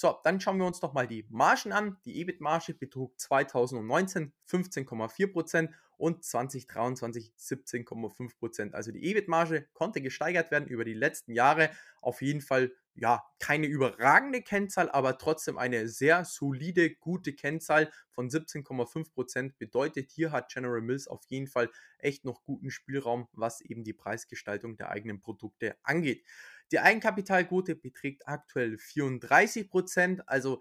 So, 0.00 0.16
dann 0.24 0.40
schauen 0.40 0.56
wir 0.56 0.64
uns 0.64 0.80
doch 0.80 0.94
mal 0.94 1.06
die 1.06 1.26
Margen 1.28 1.72
an. 1.72 1.98
Die 2.06 2.22
EBIT-Marge 2.22 2.72
betrug 2.72 3.20
2019 3.20 4.32
15,4% 4.48 5.68
und 5.98 6.24
2023 6.24 7.34
17,5%. 7.38 8.72
Also 8.72 8.92
die 8.92 9.04
EBIT-Marge 9.04 9.68
konnte 9.74 10.00
gesteigert 10.00 10.50
werden 10.50 10.66
über 10.66 10.86
die 10.86 10.94
letzten 10.94 11.34
Jahre. 11.34 11.68
Auf 12.00 12.22
jeden 12.22 12.40
Fall 12.40 12.72
ja, 12.94 13.22
keine 13.38 13.66
überragende 13.66 14.42
Kennzahl, 14.42 14.90
aber 14.90 15.18
trotzdem 15.18 15.58
eine 15.58 15.88
sehr 15.88 16.24
solide, 16.24 16.94
gute 16.94 17.34
Kennzahl 17.34 17.90
von 18.10 18.28
17,5% 18.28 19.52
bedeutet, 19.58 20.10
hier 20.10 20.32
hat 20.32 20.52
General 20.52 20.80
Mills 20.80 21.08
auf 21.08 21.24
jeden 21.28 21.46
Fall 21.46 21.70
echt 21.98 22.24
noch 22.24 22.42
guten 22.44 22.70
Spielraum, 22.70 23.28
was 23.32 23.60
eben 23.60 23.84
die 23.84 23.92
Preisgestaltung 23.92 24.76
der 24.76 24.90
eigenen 24.90 25.20
Produkte 25.20 25.76
angeht. 25.82 26.24
Die 26.72 26.78
Eigenkapitalquote 26.78 27.74
beträgt 27.74 28.28
aktuell 28.28 28.74
34%, 28.74 30.20
also 30.26 30.60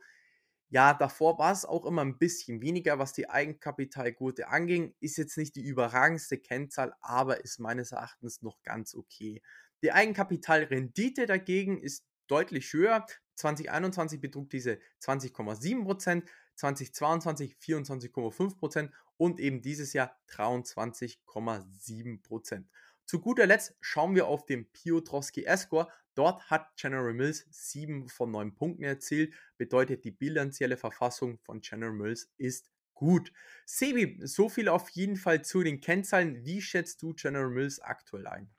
ja, 0.72 0.94
davor 0.94 1.40
war 1.40 1.52
es 1.52 1.66
auch 1.66 1.84
immer 1.86 2.04
ein 2.04 2.20
bisschen 2.20 2.62
weniger, 2.62 3.00
was 3.00 3.14
die 3.14 3.28
Eigenkapitalquote 3.28 4.50
anging. 4.50 4.94
Ist 5.00 5.18
jetzt 5.18 5.36
nicht 5.36 5.56
die 5.56 5.64
überragendste 5.64 6.38
Kennzahl, 6.38 6.94
aber 7.02 7.44
ist 7.44 7.60
meines 7.60 7.92
Erachtens 7.92 8.44
noch 8.44 8.62
ganz 8.62 8.94
okay. 8.94 9.42
Die 9.82 9.92
Eigenkapitalrendite 9.92 11.26
dagegen 11.26 11.80
ist 11.80 12.06
deutlich 12.28 12.72
höher. 12.72 13.04
2021 13.36 14.22
betrug 14.22 14.52
diese 14.52 14.78
20,7%, 15.02 16.22
2022 16.56 17.56
24,5% 17.56 18.92
und 19.18 19.40
eben 19.40 19.64
dieses 19.64 19.94
Jahr 19.94 20.16
23,7%. 20.30 22.66
Zu 23.10 23.20
guter 23.22 23.48
Letzt 23.48 23.76
schauen 23.82 24.14
wir 24.14 24.28
auf 24.28 24.46
den 24.46 24.72
Piotrowski 24.72 25.44
S-Score. 25.44 25.88
Dort 26.14 26.48
hat 26.52 26.76
General 26.76 27.12
Mills 27.12 27.44
7 27.50 28.08
von 28.08 28.30
9 28.30 28.54
Punkten 28.54 28.84
erzielt. 28.84 29.34
Bedeutet, 29.58 30.06
die 30.06 30.12
bilanzielle 30.12 30.78
Verfassung 30.78 31.40
von 31.40 31.60
General 31.62 31.92
Mills 31.92 32.32
ist 32.38 32.70
gut. 32.94 33.34
Sebi, 33.66 34.20
so 34.22 34.48
viel 34.48 34.70
auf 34.70 34.90
jeden 34.90 35.16
Fall 35.16 35.44
zu 35.44 35.64
den 35.64 35.82
Kennzahlen. 35.82 36.46
Wie 36.46 36.62
schätzt 36.62 37.02
du 37.02 37.16
General 37.16 37.50
Mills 37.50 37.80
aktuell 37.80 38.28
ein? 38.28 38.52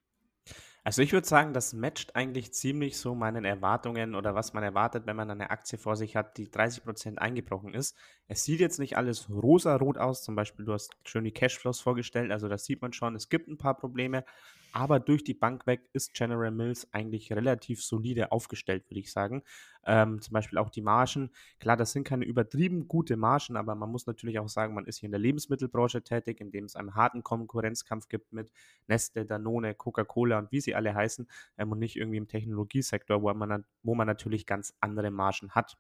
Also 0.83 1.03
ich 1.03 1.13
würde 1.13 1.27
sagen, 1.27 1.53
das 1.53 1.75
matcht 1.75 2.17
eigentlich 2.17 2.53
ziemlich 2.55 2.97
so 2.97 3.15
meinen 3.15 3.45
Erwartungen 3.45 4.15
oder 4.15 4.35
was 4.35 4.55
man 4.55 4.63
erwartet, 4.63 5.05
wenn 5.07 5.17
man 5.17 5.31
eine 5.31 5.51
Aktie 5.51 5.77
vor 5.77 5.95
sich 5.95 6.17
hat, 6.17 6.39
die 6.39 6.49
30% 6.49 7.19
eingebrochen 7.19 7.75
ist. 7.75 7.97
Es 8.29 8.45
sieht 8.45 8.61
jetzt 8.61 8.79
nicht 8.79 8.97
alles 8.97 9.29
rosa-rot 9.29 9.99
aus, 9.99 10.23
zum 10.23 10.37
Beispiel 10.37 10.65
du 10.65 10.73
hast 10.73 10.97
schön 11.05 11.25
die 11.25 11.33
Cashflows 11.33 11.81
vorgestellt, 11.81 12.33
also 12.33 12.49
das 12.49 12.65
sieht 12.65 12.81
man 12.81 12.95
schon, 12.95 13.15
es 13.15 13.29
gibt 13.29 13.49
ein 13.49 13.59
paar 13.59 13.77
Probleme, 13.77 14.25
aber 14.73 15.01
durch 15.01 15.25
die 15.25 15.35
Bank 15.35 15.67
weg 15.67 15.89
ist 15.93 16.15
General 16.15 16.51
Mills 16.51 16.93
eigentlich 16.93 17.33
relativ 17.33 17.83
solide 17.83 18.33
aufgestellt, 18.33 18.89
würde 18.89 19.01
ich 19.01 19.13
sagen. 19.13 19.43
Ähm, 19.85 20.21
zum 20.21 20.33
Beispiel 20.33 20.59
auch 20.59 20.71
die 20.71 20.83
Margen. 20.83 21.31
Klar, 21.59 21.77
das 21.77 21.93
sind 21.93 22.05
keine 22.05 22.25
übertrieben 22.25 22.87
gute 22.89 23.17
Margen, 23.17 23.57
aber 23.57 23.75
man 23.75 23.91
muss 23.91 24.07
natürlich 24.07 24.39
auch 24.39 24.49
sagen, 24.49 24.75
man 24.75 24.87
ist 24.87 24.99
hier 24.99 25.07
in 25.07 25.13
der 25.13 25.21
Lebensmittelbranche 25.21 26.03
tätig, 26.03 26.41
in 26.41 26.51
dem 26.51 26.65
es 26.65 26.77
einen 26.77 26.95
harten 26.95 27.23
Konkurrenzkampf 27.23 28.09
gibt 28.09 28.33
mit 28.33 28.51
Nestle, 28.87 29.25
Danone, 29.25 29.75
Coca-Cola 29.75 30.39
und 30.39 30.53
wie 30.53 30.61
sie 30.61 30.75
alle 30.75 30.95
heißen 30.95 31.27
ähm, 31.59 31.73
und 31.73 31.79
nicht 31.79 31.97
irgendwie 31.97 32.19
im 32.19 32.29
Technologiesektor, 32.29 33.23
wo 33.23 33.33
man, 33.33 33.65
wo 33.83 33.95
man 33.95 34.07
natürlich 34.07 34.47
ganz 34.47 34.75
andere 34.81 35.11
Margen 35.11 35.51
hat. 35.53 35.79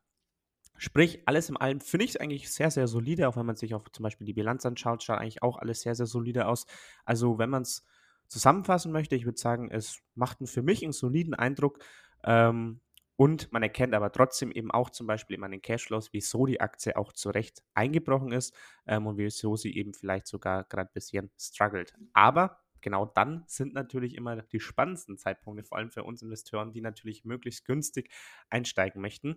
Sprich, 0.83 1.23
alles 1.27 1.51
in 1.51 1.59
allem 1.59 1.81
finde 1.81 2.05
ich 2.07 2.13
es 2.13 2.17
eigentlich 2.17 2.51
sehr, 2.51 2.71
sehr 2.71 2.89
solide, 2.89 3.29
auch 3.29 3.37
wenn 3.37 3.45
man 3.45 3.57
sich 3.57 3.75
auch 3.75 3.87
zum 3.91 4.03
Beispiel 4.03 4.27
die 4.27 4.33
Bilanz 4.33 4.65
anschaut, 4.65 5.03
schaut 5.03 5.19
eigentlich 5.19 5.43
auch 5.43 5.59
alles 5.59 5.83
sehr, 5.83 5.95
sehr 5.95 6.07
solide 6.07 6.47
aus. 6.47 6.65
Also 7.05 7.39
wenn 7.39 7.51
man 7.51 7.63
es 7.63 7.85
zusammenfassen 8.31 8.93
möchte, 8.93 9.17
ich 9.17 9.25
würde 9.27 9.39
sagen, 9.39 9.71
es 9.71 10.01
macht 10.15 10.39
für 10.45 10.63
mich 10.63 10.83
einen 10.83 10.93
soliden 10.93 11.35
Eindruck. 11.35 11.81
Ähm, 12.25 12.81
und 13.17 13.53
man 13.53 13.63
erkennt 13.63 13.93
aber 13.93 14.13
trotzdem 14.13 14.51
eben 14.51 14.71
auch 14.71 14.89
zum 14.89 15.07
Beispiel 15.07 15.37
immer 15.37 15.45
an 15.45 15.53
den 15.53 15.61
Cashflows, 15.61 16.15
wieso 16.15 16.47
die 16.47 16.63
Aktie 16.63 16.97
auch 16.97 17.13
zu 17.13 17.29
Recht 17.29 17.63
eingebrochen 17.75 18.33
ist 18.33 18.57
ähm, 18.87 19.07
und 19.07 19.19
wieso 19.19 19.57
sie 19.57 19.77
eben 19.77 19.93
vielleicht 19.93 20.27
sogar 20.27 20.65
gerade 20.65 20.89
ein 20.89 20.95
bisschen 20.95 21.31
struggelt. 21.39 21.93
Aber 22.15 22.61
genau 22.81 23.05
dann 23.05 23.45
sind 23.47 23.75
natürlich 23.75 24.15
immer 24.15 24.37
die 24.41 24.61
spannendsten 24.61 25.19
Zeitpunkte, 25.19 25.65
vor 25.65 25.77
allem 25.77 25.91
für 25.91 26.05
uns 26.05 26.23
Investoren, 26.23 26.73
die 26.73 26.81
natürlich 26.81 27.27
möglichst 27.27 27.67
günstig 27.67 28.11
einsteigen 28.49 29.03
möchten. 29.03 29.37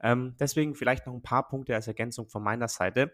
Ähm, 0.00 0.36
deswegen 0.38 0.76
vielleicht 0.76 1.06
noch 1.06 1.14
ein 1.14 1.22
paar 1.22 1.48
Punkte 1.48 1.74
als 1.74 1.88
Ergänzung 1.88 2.28
von 2.28 2.42
meiner 2.44 2.68
Seite. 2.68 3.12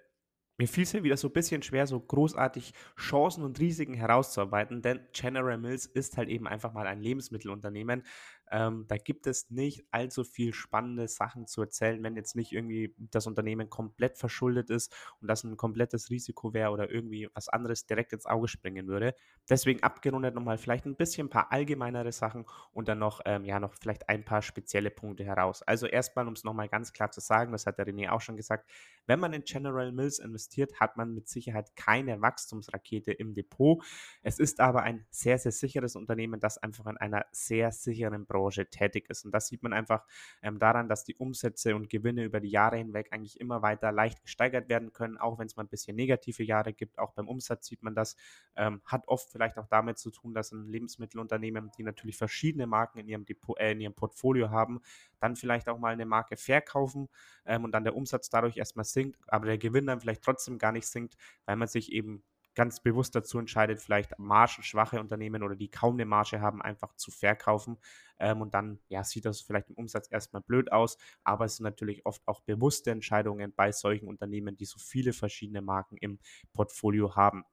Mir 0.60 0.68
fiel 0.68 0.82
es 0.82 0.92
ja 0.92 1.02
wieder 1.02 1.16
so 1.16 1.28
ein 1.28 1.32
bisschen 1.32 1.62
schwer, 1.62 1.86
so 1.86 1.98
großartig 1.98 2.74
Chancen 2.94 3.44
und 3.44 3.58
Risiken 3.58 3.94
herauszuarbeiten, 3.94 4.82
denn 4.82 5.00
General 5.14 5.56
Mills 5.56 5.86
ist 5.86 6.18
halt 6.18 6.28
eben 6.28 6.46
einfach 6.46 6.74
mal 6.74 6.86
ein 6.86 7.00
Lebensmittelunternehmen. 7.00 8.02
Ähm, 8.50 8.84
da 8.88 8.96
gibt 8.96 9.26
es 9.26 9.50
nicht 9.50 9.84
allzu 9.90 10.24
viel 10.24 10.52
spannende 10.52 11.06
Sachen 11.08 11.46
zu 11.46 11.62
erzählen, 11.62 12.02
wenn 12.02 12.16
jetzt 12.16 12.34
nicht 12.34 12.52
irgendwie 12.52 12.94
das 12.98 13.26
Unternehmen 13.26 13.70
komplett 13.70 14.18
verschuldet 14.18 14.70
ist 14.70 14.94
und 15.20 15.28
das 15.28 15.44
ein 15.44 15.56
komplettes 15.56 16.10
Risiko 16.10 16.52
wäre 16.52 16.70
oder 16.70 16.90
irgendwie 16.90 17.28
was 17.32 17.48
anderes 17.48 17.86
direkt 17.86 18.12
ins 18.12 18.26
Auge 18.26 18.48
springen 18.48 18.88
würde. 18.88 19.14
Deswegen 19.48 19.82
abgerundet 19.82 20.34
nochmal 20.34 20.58
vielleicht 20.58 20.84
ein 20.86 20.96
bisschen 20.96 21.26
ein 21.26 21.30
paar 21.30 21.52
allgemeinere 21.52 22.12
Sachen 22.12 22.44
und 22.72 22.88
dann 22.88 22.98
noch, 22.98 23.20
ähm, 23.24 23.44
ja, 23.44 23.60
noch 23.60 23.74
vielleicht 23.74 24.08
ein 24.08 24.24
paar 24.24 24.42
spezielle 24.42 24.90
Punkte 24.90 25.24
heraus. 25.24 25.62
Also 25.62 25.86
erstmal, 25.86 26.26
um 26.26 26.34
es 26.34 26.44
nochmal 26.44 26.68
ganz 26.68 26.92
klar 26.92 27.10
zu 27.10 27.20
sagen, 27.20 27.52
das 27.52 27.66
hat 27.66 27.78
der 27.78 27.86
René 27.86 28.10
auch 28.10 28.20
schon 28.20 28.36
gesagt, 28.36 28.68
wenn 29.06 29.20
man 29.20 29.32
in 29.32 29.42
General 29.44 29.92
Mills 29.92 30.18
investiert, 30.18 30.80
hat 30.80 30.96
man 30.96 31.14
mit 31.14 31.28
Sicherheit 31.28 31.74
keine 31.76 32.20
Wachstumsrakete 32.20 33.12
im 33.12 33.34
Depot. 33.34 33.82
Es 34.22 34.38
ist 34.38 34.60
aber 34.60 34.82
ein 34.82 35.06
sehr, 35.10 35.38
sehr 35.38 35.52
sicheres 35.52 35.96
Unternehmen, 35.96 36.40
das 36.40 36.58
einfach 36.58 36.86
in 36.86 36.96
einer 36.96 37.26
sehr 37.32 37.72
sicheren 37.72 38.26
Branche 38.26 38.39
Branche 38.40 38.68
tätig 38.68 39.08
ist. 39.08 39.24
Und 39.24 39.32
das 39.32 39.46
sieht 39.46 39.62
man 39.62 39.72
einfach 39.72 40.04
ähm, 40.42 40.58
daran, 40.58 40.88
dass 40.88 41.04
die 41.04 41.14
Umsätze 41.14 41.76
und 41.76 41.88
Gewinne 41.90 42.24
über 42.24 42.40
die 42.40 42.48
Jahre 42.48 42.76
hinweg 42.76 43.08
eigentlich 43.12 43.38
immer 43.40 43.62
weiter 43.62 43.92
leicht 43.92 44.22
gesteigert 44.22 44.68
werden 44.68 44.92
können, 44.92 45.18
auch 45.18 45.38
wenn 45.38 45.46
es 45.46 45.56
mal 45.56 45.64
ein 45.64 45.68
bisschen 45.68 45.96
negative 45.96 46.42
Jahre 46.42 46.72
gibt. 46.72 46.98
Auch 46.98 47.12
beim 47.12 47.28
Umsatz 47.28 47.66
sieht 47.66 47.82
man 47.82 47.94
das. 47.94 48.16
Ähm, 48.56 48.80
hat 48.84 49.06
oft 49.08 49.30
vielleicht 49.30 49.58
auch 49.58 49.66
damit 49.66 49.98
zu 49.98 50.10
tun, 50.10 50.34
dass 50.34 50.52
ein 50.52 50.68
Lebensmittelunternehmen, 50.68 51.70
die 51.76 51.82
natürlich 51.82 52.16
verschiedene 52.16 52.66
Marken 52.66 52.98
in 52.98 53.08
ihrem, 53.08 53.24
Depot, 53.24 53.58
äh, 53.58 53.72
in 53.72 53.80
ihrem 53.80 53.94
Portfolio 53.94 54.50
haben, 54.50 54.80
dann 55.18 55.36
vielleicht 55.36 55.68
auch 55.68 55.78
mal 55.78 55.92
eine 55.92 56.06
Marke 56.06 56.36
verkaufen 56.36 57.08
ähm, 57.44 57.64
und 57.64 57.72
dann 57.72 57.84
der 57.84 57.94
Umsatz 57.94 58.30
dadurch 58.30 58.56
erstmal 58.56 58.84
sinkt, 58.84 59.20
aber 59.28 59.46
der 59.46 59.58
Gewinn 59.58 59.86
dann 59.86 60.00
vielleicht 60.00 60.22
trotzdem 60.22 60.58
gar 60.58 60.72
nicht 60.72 60.86
sinkt, 60.86 61.16
weil 61.44 61.56
man 61.56 61.68
sich 61.68 61.92
eben 61.92 62.22
ganz 62.60 62.78
bewusst 62.80 63.14
dazu 63.14 63.38
entscheidet, 63.38 63.80
vielleicht 63.80 64.18
margenschwache 64.18 65.00
Unternehmen 65.00 65.42
oder 65.42 65.56
die 65.56 65.70
kaum 65.70 65.94
eine 65.94 66.04
Marge 66.04 66.42
haben, 66.42 66.60
einfach 66.60 66.94
zu 66.94 67.10
verkaufen. 67.10 67.78
Ähm, 68.18 68.42
und 68.42 68.52
dann 68.52 68.80
ja, 68.90 69.02
sieht 69.02 69.24
das 69.24 69.40
vielleicht 69.40 69.70
im 69.70 69.76
Umsatz 69.76 70.08
erstmal 70.10 70.42
blöd 70.42 70.70
aus, 70.70 70.98
aber 71.24 71.46
es 71.46 71.56
sind 71.56 71.64
natürlich 71.64 72.04
oft 72.04 72.20
auch 72.28 72.42
bewusste 72.42 72.90
Entscheidungen 72.90 73.54
bei 73.56 73.72
solchen 73.72 74.08
Unternehmen, 74.08 74.58
die 74.58 74.66
so 74.66 74.78
viele 74.78 75.14
verschiedene 75.14 75.62
Marken 75.62 75.96
im 75.96 76.18
Portfolio 76.52 77.16
haben. 77.16 77.46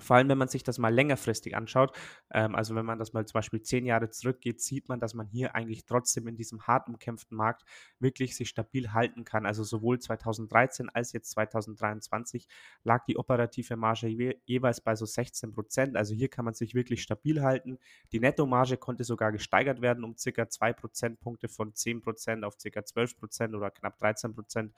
Vor 0.00 0.16
allem, 0.16 0.28
wenn 0.28 0.38
man 0.38 0.48
sich 0.48 0.62
das 0.62 0.78
mal 0.78 0.92
längerfristig 0.92 1.56
anschaut, 1.56 1.96
ähm, 2.32 2.54
also 2.54 2.74
wenn 2.74 2.86
man 2.86 2.98
das 2.98 3.12
mal 3.12 3.26
zum 3.26 3.34
Beispiel 3.34 3.62
zehn 3.62 3.86
Jahre 3.86 4.10
zurückgeht, 4.10 4.60
sieht 4.60 4.88
man, 4.88 5.00
dass 5.00 5.14
man 5.14 5.26
hier 5.26 5.54
eigentlich 5.54 5.84
trotzdem 5.84 6.26
in 6.26 6.36
diesem 6.36 6.66
hart 6.66 6.88
umkämpften 6.88 7.36
Markt 7.36 7.64
wirklich 7.98 8.36
sich 8.36 8.48
stabil 8.48 8.92
halten 8.92 9.24
kann. 9.24 9.46
Also 9.46 9.64
sowohl 9.64 9.98
2013 9.98 10.88
als 10.88 11.12
jetzt 11.12 11.30
2023 11.30 12.48
lag 12.84 13.04
die 13.04 13.16
operative 13.16 13.76
Marge 13.76 14.08
je, 14.08 14.36
jeweils 14.44 14.80
bei 14.80 14.94
so 14.96 15.06
16 15.06 15.52
Prozent. 15.52 15.96
Also 15.96 16.14
hier 16.14 16.28
kann 16.28 16.44
man 16.44 16.54
sich 16.54 16.74
wirklich 16.74 17.02
stabil 17.02 17.42
halten. 17.42 17.78
Die 18.12 18.20
Nettomarge 18.20 18.76
konnte 18.76 19.04
sogar 19.04 19.32
gesteigert 19.32 19.80
werden 19.80 20.04
um 20.04 20.16
circa 20.16 20.48
2 20.48 20.72
Prozentpunkte 20.72 21.48
von 21.48 21.74
10 21.74 22.00
Prozent 22.00 22.44
auf 22.44 22.58
circa 22.58 22.84
12 22.84 23.16
Prozent 23.16 23.54
oder 23.54 23.70
knapp 23.70 23.98
13 23.98 24.34
Prozent. 24.34 24.74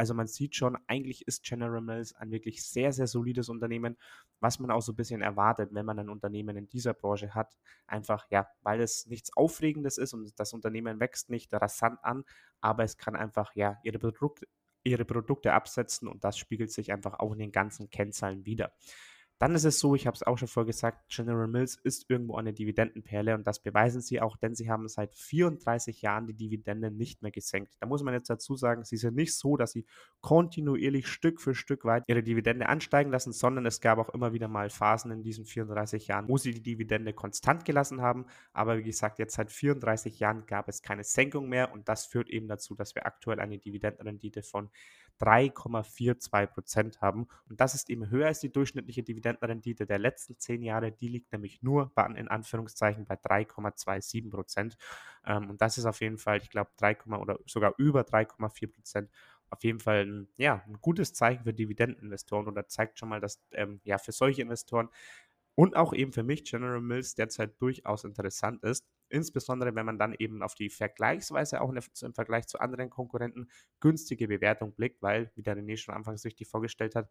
Also 0.00 0.14
man 0.14 0.28
sieht 0.28 0.56
schon, 0.56 0.78
eigentlich 0.86 1.28
ist 1.28 1.44
General 1.44 1.82
Mills 1.82 2.14
ein 2.14 2.30
wirklich 2.30 2.64
sehr, 2.66 2.90
sehr 2.90 3.06
solides 3.06 3.50
Unternehmen, 3.50 3.98
was 4.40 4.58
man 4.58 4.70
auch 4.70 4.80
so 4.80 4.92
ein 4.92 4.96
bisschen 4.96 5.20
erwartet, 5.20 5.74
wenn 5.74 5.84
man 5.84 5.98
ein 5.98 6.08
Unternehmen 6.08 6.56
in 6.56 6.70
dieser 6.70 6.94
Branche 6.94 7.34
hat. 7.34 7.58
Einfach, 7.86 8.26
ja, 8.30 8.48
weil 8.62 8.80
es 8.80 9.04
nichts 9.04 9.36
Aufregendes 9.36 9.98
ist 9.98 10.14
und 10.14 10.32
das 10.40 10.54
Unternehmen 10.54 11.00
wächst 11.00 11.28
nicht 11.28 11.52
rasant 11.52 12.02
an, 12.02 12.24
aber 12.62 12.82
es 12.84 12.96
kann 12.96 13.14
einfach, 13.14 13.54
ja, 13.54 13.76
ihre 13.82 13.98
Produkte 13.98 14.46
ihre 14.84 15.04
Produkte 15.04 15.52
absetzen 15.52 16.08
und 16.08 16.24
das 16.24 16.38
spiegelt 16.38 16.72
sich 16.72 16.90
einfach 16.90 17.20
auch 17.20 17.32
in 17.34 17.38
den 17.38 17.52
ganzen 17.52 17.90
Kennzahlen 17.90 18.46
wieder. 18.46 18.72
Dann 19.40 19.54
ist 19.54 19.64
es 19.64 19.78
so, 19.78 19.94
ich 19.94 20.06
habe 20.06 20.14
es 20.14 20.22
auch 20.22 20.36
schon 20.36 20.48
vorher 20.48 20.66
gesagt, 20.66 21.08
General 21.08 21.48
Mills 21.48 21.76
ist 21.82 22.10
irgendwo 22.10 22.36
eine 22.36 22.52
Dividendenperle 22.52 23.34
und 23.34 23.46
das 23.46 23.62
beweisen 23.62 24.02
sie 24.02 24.20
auch, 24.20 24.36
denn 24.36 24.54
sie 24.54 24.70
haben 24.70 24.86
seit 24.86 25.14
34 25.14 26.02
Jahren 26.02 26.26
die 26.26 26.34
Dividende 26.34 26.90
nicht 26.90 27.22
mehr 27.22 27.30
gesenkt. 27.30 27.74
Da 27.80 27.86
muss 27.86 28.02
man 28.02 28.12
jetzt 28.12 28.28
dazu 28.28 28.54
sagen, 28.54 28.84
sie 28.84 28.98
sind 28.98 29.16
nicht 29.16 29.34
so, 29.34 29.56
dass 29.56 29.72
sie 29.72 29.86
kontinuierlich 30.20 31.06
Stück 31.06 31.40
für 31.40 31.54
Stück 31.54 31.86
weit 31.86 32.04
ihre 32.06 32.22
Dividende 32.22 32.68
ansteigen 32.68 33.10
lassen, 33.10 33.32
sondern 33.32 33.64
es 33.64 33.80
gab 33.80 33.98
auch 33.98 34.10
immer 34.10 34.34
wieder 34.34 34.46
mal 34.46 34.68
Phasen 34.68 35.10
in 35.10 35.22
diesen 35.22 35.46
34 35.46 36.08
Jahren, 36.08 36.28
wo 36.28 36.36
sie 36.36 36.50
die 36.50 36.62
Dividende 36.62 37.14
konstant 37.14 37.64
gelassen 37.64 38.02
haben. 38.02 38.26
Aber 38.52 38.76
wie 38.76 38.82
gesagt, 38.82 39.18
jetzt 39.18 39.36
seit 39.36 39.50
34 39.50 40.18
Jahren 40.18 40.44
gab 40.44 40.68
es 40.68 40.82
keine 40.82 41.02
Senkung 41.02 41.48
mehr 41.48 41.72
und 41.72 41.88
das 41.88 42.04
führt 42.04 42.28
eben 42.28 42.46
dazu, 42.46 42.74
dass 42.74 42.94
wir 42.94 43.06
aktuell 43.06 43.40
eine 43.40 43.56
Dividendenrendite 43.56 44.42
von 44.42 44.68
3,42 45.20 46.46
Prozent 46.46 47.00
haben. 47.00 47.28
Und 47.48 47.60
das 47.60 47.74
ist 47.74 47.90
eben 47.90 48.10
höher 48.10 48.26
als 48.28 48.40
die 48.40 48.52
durchschnittliche 48.52 49.02
Dividendenrendite 49.02 49.86
der 49.86 49.98
letzten 49.98 50.38
zehn 50.38 50.62
Jahre. 50.62 50.92
Die 50.92 51.08
liegt 51.08 51.32
nämlich 51.32 51.62
nur 51.62 51.92
bei, 51.94 52.06
in 52.06 52.28
Anführungszeichen 52.28 53.04
bei 53.04 53.16
3,27 53.16 54.30
Prozent. 54.30 54.76
Ähm, 55.26 55.50
und 55.50 55.60
das 55.60 55.78
ist 55.78 55.84
auf 55.86 56.00
jeden 56.00 56.18
Fall, 56.18 56.38
ich 56.38 56.50
glaube, 56.50 56.70
3, 56.78 56.96
oder 57.18 57.38
sogar 57.46 57.74
über 57.78 58.04
3,4 58.04 58.66
Prozent 58.72 59.10
auf 59.50 59.64
jeden 59.64 59.80
Fall 59.80 60.06
ein, 60.06 60.28
ja, 60.36 60.62
ein 60.66 60.78
gutes 60.80 61.12
Zeichen 61.12 61.44
für 61.44 61.52
Dividendeninvestoren 61.52 62.46
oder 62.46 62.68
zeigt 62.68 62.98
schon 62.98 63.08
mal, 63.08 63.20
dass 63.20 63.42
ähm, 63.52 63.80
ja 63.84 63.98
für 63.98 64.12
solche 64.12 64.42
Investoren 64.42 64.88
und 65.54 65.76
auch 65.76 65.92
eben 65.92 66.12
für 66.12 66.22
mich 66.22 66.44
General 66.44 66.80
Mills 66.80 67.14
derzeit 67.14 67.60
durchaus 67.60 68.04
interessant 68.04 68.62
ist. 68.64 68.86
Insbesondere 69.10 69.74
wenn 69.74 69.86
man 69.86 69.98
dann 69.98 70.14
eben 70.18 70.42
auf 70.42 70.54
die 70.54 70.70
vergleichsweise 70.70 71.60
auch 71.60 71.72
im 71.72 72.14
Vergleich 72.14 72.46
zu 72.46 72.60
anderen 72.60 72.90
Konkurrenten 72.90 73.50
günstige 73.80 74.28
Bewertung 74.28 74.74
blickt, 74.74 75.02
weil, 75.02 75.30
wie 75.34 75.42
der 75.42 75.56
René 75.56 75.76
schon 75.76 75.94
anfangs 75.94 76.24
richtig 76.24 76.48
vorgestellt 76.48 76.94
hat, 76.94 77.10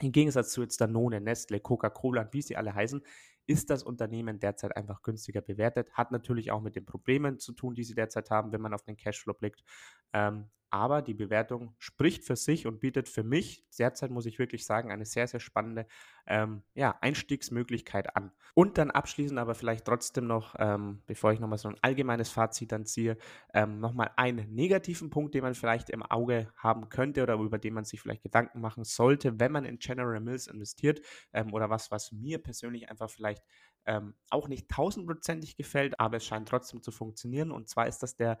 im 0.00 0.12
Gegensatz 0.12 0.52
zu 0.52 0.62
jetzt 0.62 0.80
Danone, 0.80 1.20
Nestle, 1.20 1.60
Coca-Cola 1.60 2.28
wie 2.32 2.42
sie 2.42 2.56
alle 2.56 2.74
heißen, 2.74 3.02
ist 3.48 3.70
das 3.70 3.82
Unternehmen 3.82 4.38
derzeit 4.38 4.76
einfach 4.76 5.02
günstiger 5.02 5.40
bewertet. 5.40 5.92
Hat 5.94 6.12
natürlich 6.12 6.52
auch 6.52 6.60
mit 6.60 6.76
den 6.76 6.84
Problemen 6.84 7.38
zu 7.38 7.52
tun, 7.52 7.74
die 7.74 7.82
sie 7.82 7.94
derzeit 7.94 8.30
haben, 8.30 8.52
wenn 8.52 8.60
man 8.60 8.74
auf 8.74 8.82
den 8.82 8.96
Cashflow 8.96 9.32
blickt. 9.32 9.64
Ähm, 10.12 10.50
aber 10.70 11.02
die 11.02 11.14
Bewertung 11.14 11.74
spricht 11.78 12.24
für 12.24 12.36
sich 12.36 12.66
und 12.66 12.80
bietet 12.80 13.08
für 13.08 13.22
mich 13.22 13.64
derzeit, 13.78 14.10
muss 14.10 14.26
ich 14.26 14.38
wirklich 14.38 14.66
sagen, 14.66 14.90
eine 14.92 15.06
sehr, 15.06 15.26
sehr 15.26 15.40
spannende 15.40 15.86
ähm, 16.26 16.62
ja, 16.74 16.96
Einstiegsmöglichkeit 17.00 18.14
an. 18.14 18.32
Und 18.54 18.76
dann 18.76 18.90
abschließend 18.90 19.38
aber 19.38 19.54
vielleicht 19.54 19.86
trotzdem 19.86 20.26
noch, 20.26 20.54
ähm, 20.58 21.02
bevor 21.06 21.32
ich 21.32 21.40
nochmal 21.40 21.58
so 21.58 21.68
ein 21.68 21.76
allgemeines 21.80 22.28
Fazit 22.28 22.72
dann 22.72 22.84
ziehe, 22.84 23.16
ähm, 23.54 23.80
nochmal 23.80 24.10
einen 24.16 24.54
negativen 24.54 25.10
Punkt, 25.10 25.34
den 25.34 25.42
man 25.42 25.54
vielleicht 25.54 25.88
im 25.88 26.02
Auge 26.02 26.52
haben 26.56 26.88
könnte 26.90 27.22
oder 27.22 27.34
über 27.34 27.58
den 27.58 27.72
man 27.72 27.84
sich 27.84 28.00
vielleicht 28.00 28.22
Gedanken 28.22 28.60
machen 28.60 28.84
sollte, 28.84 29.40
wenn 29.40 29.52
man 29.52 29.64
in 29.64 29.78
General 29.78 30.20
Mills 30.20 30.48
investiert 30.48 31.00
ähm, 31.32 31.54
oder 31.54 31.70
was, 31.70 31.90
was 31.90 32.12
mir 32.12 32.38
persönlich 32.38 32.90
einfach 32.90 33.08
vielleicht 33.08 33.37
ähm, 33.86 34.14
auch 34.30 34.48
nicht 34.48 34.68
tausendprozentig 34.68 35.56
gefällt, 35.56 35.98
aber 35.98 36.18
es 36.18 36.26
scheint 36.26 36.48
trotzdem 36.48 36.82
zu 36.82 36.90
funktionieren. 36.90 37.50
Und 37.50 37.68
zwar 37.68 37.86
ist 37.86 38.02
das 38.02 38.16
der 38.16 38.38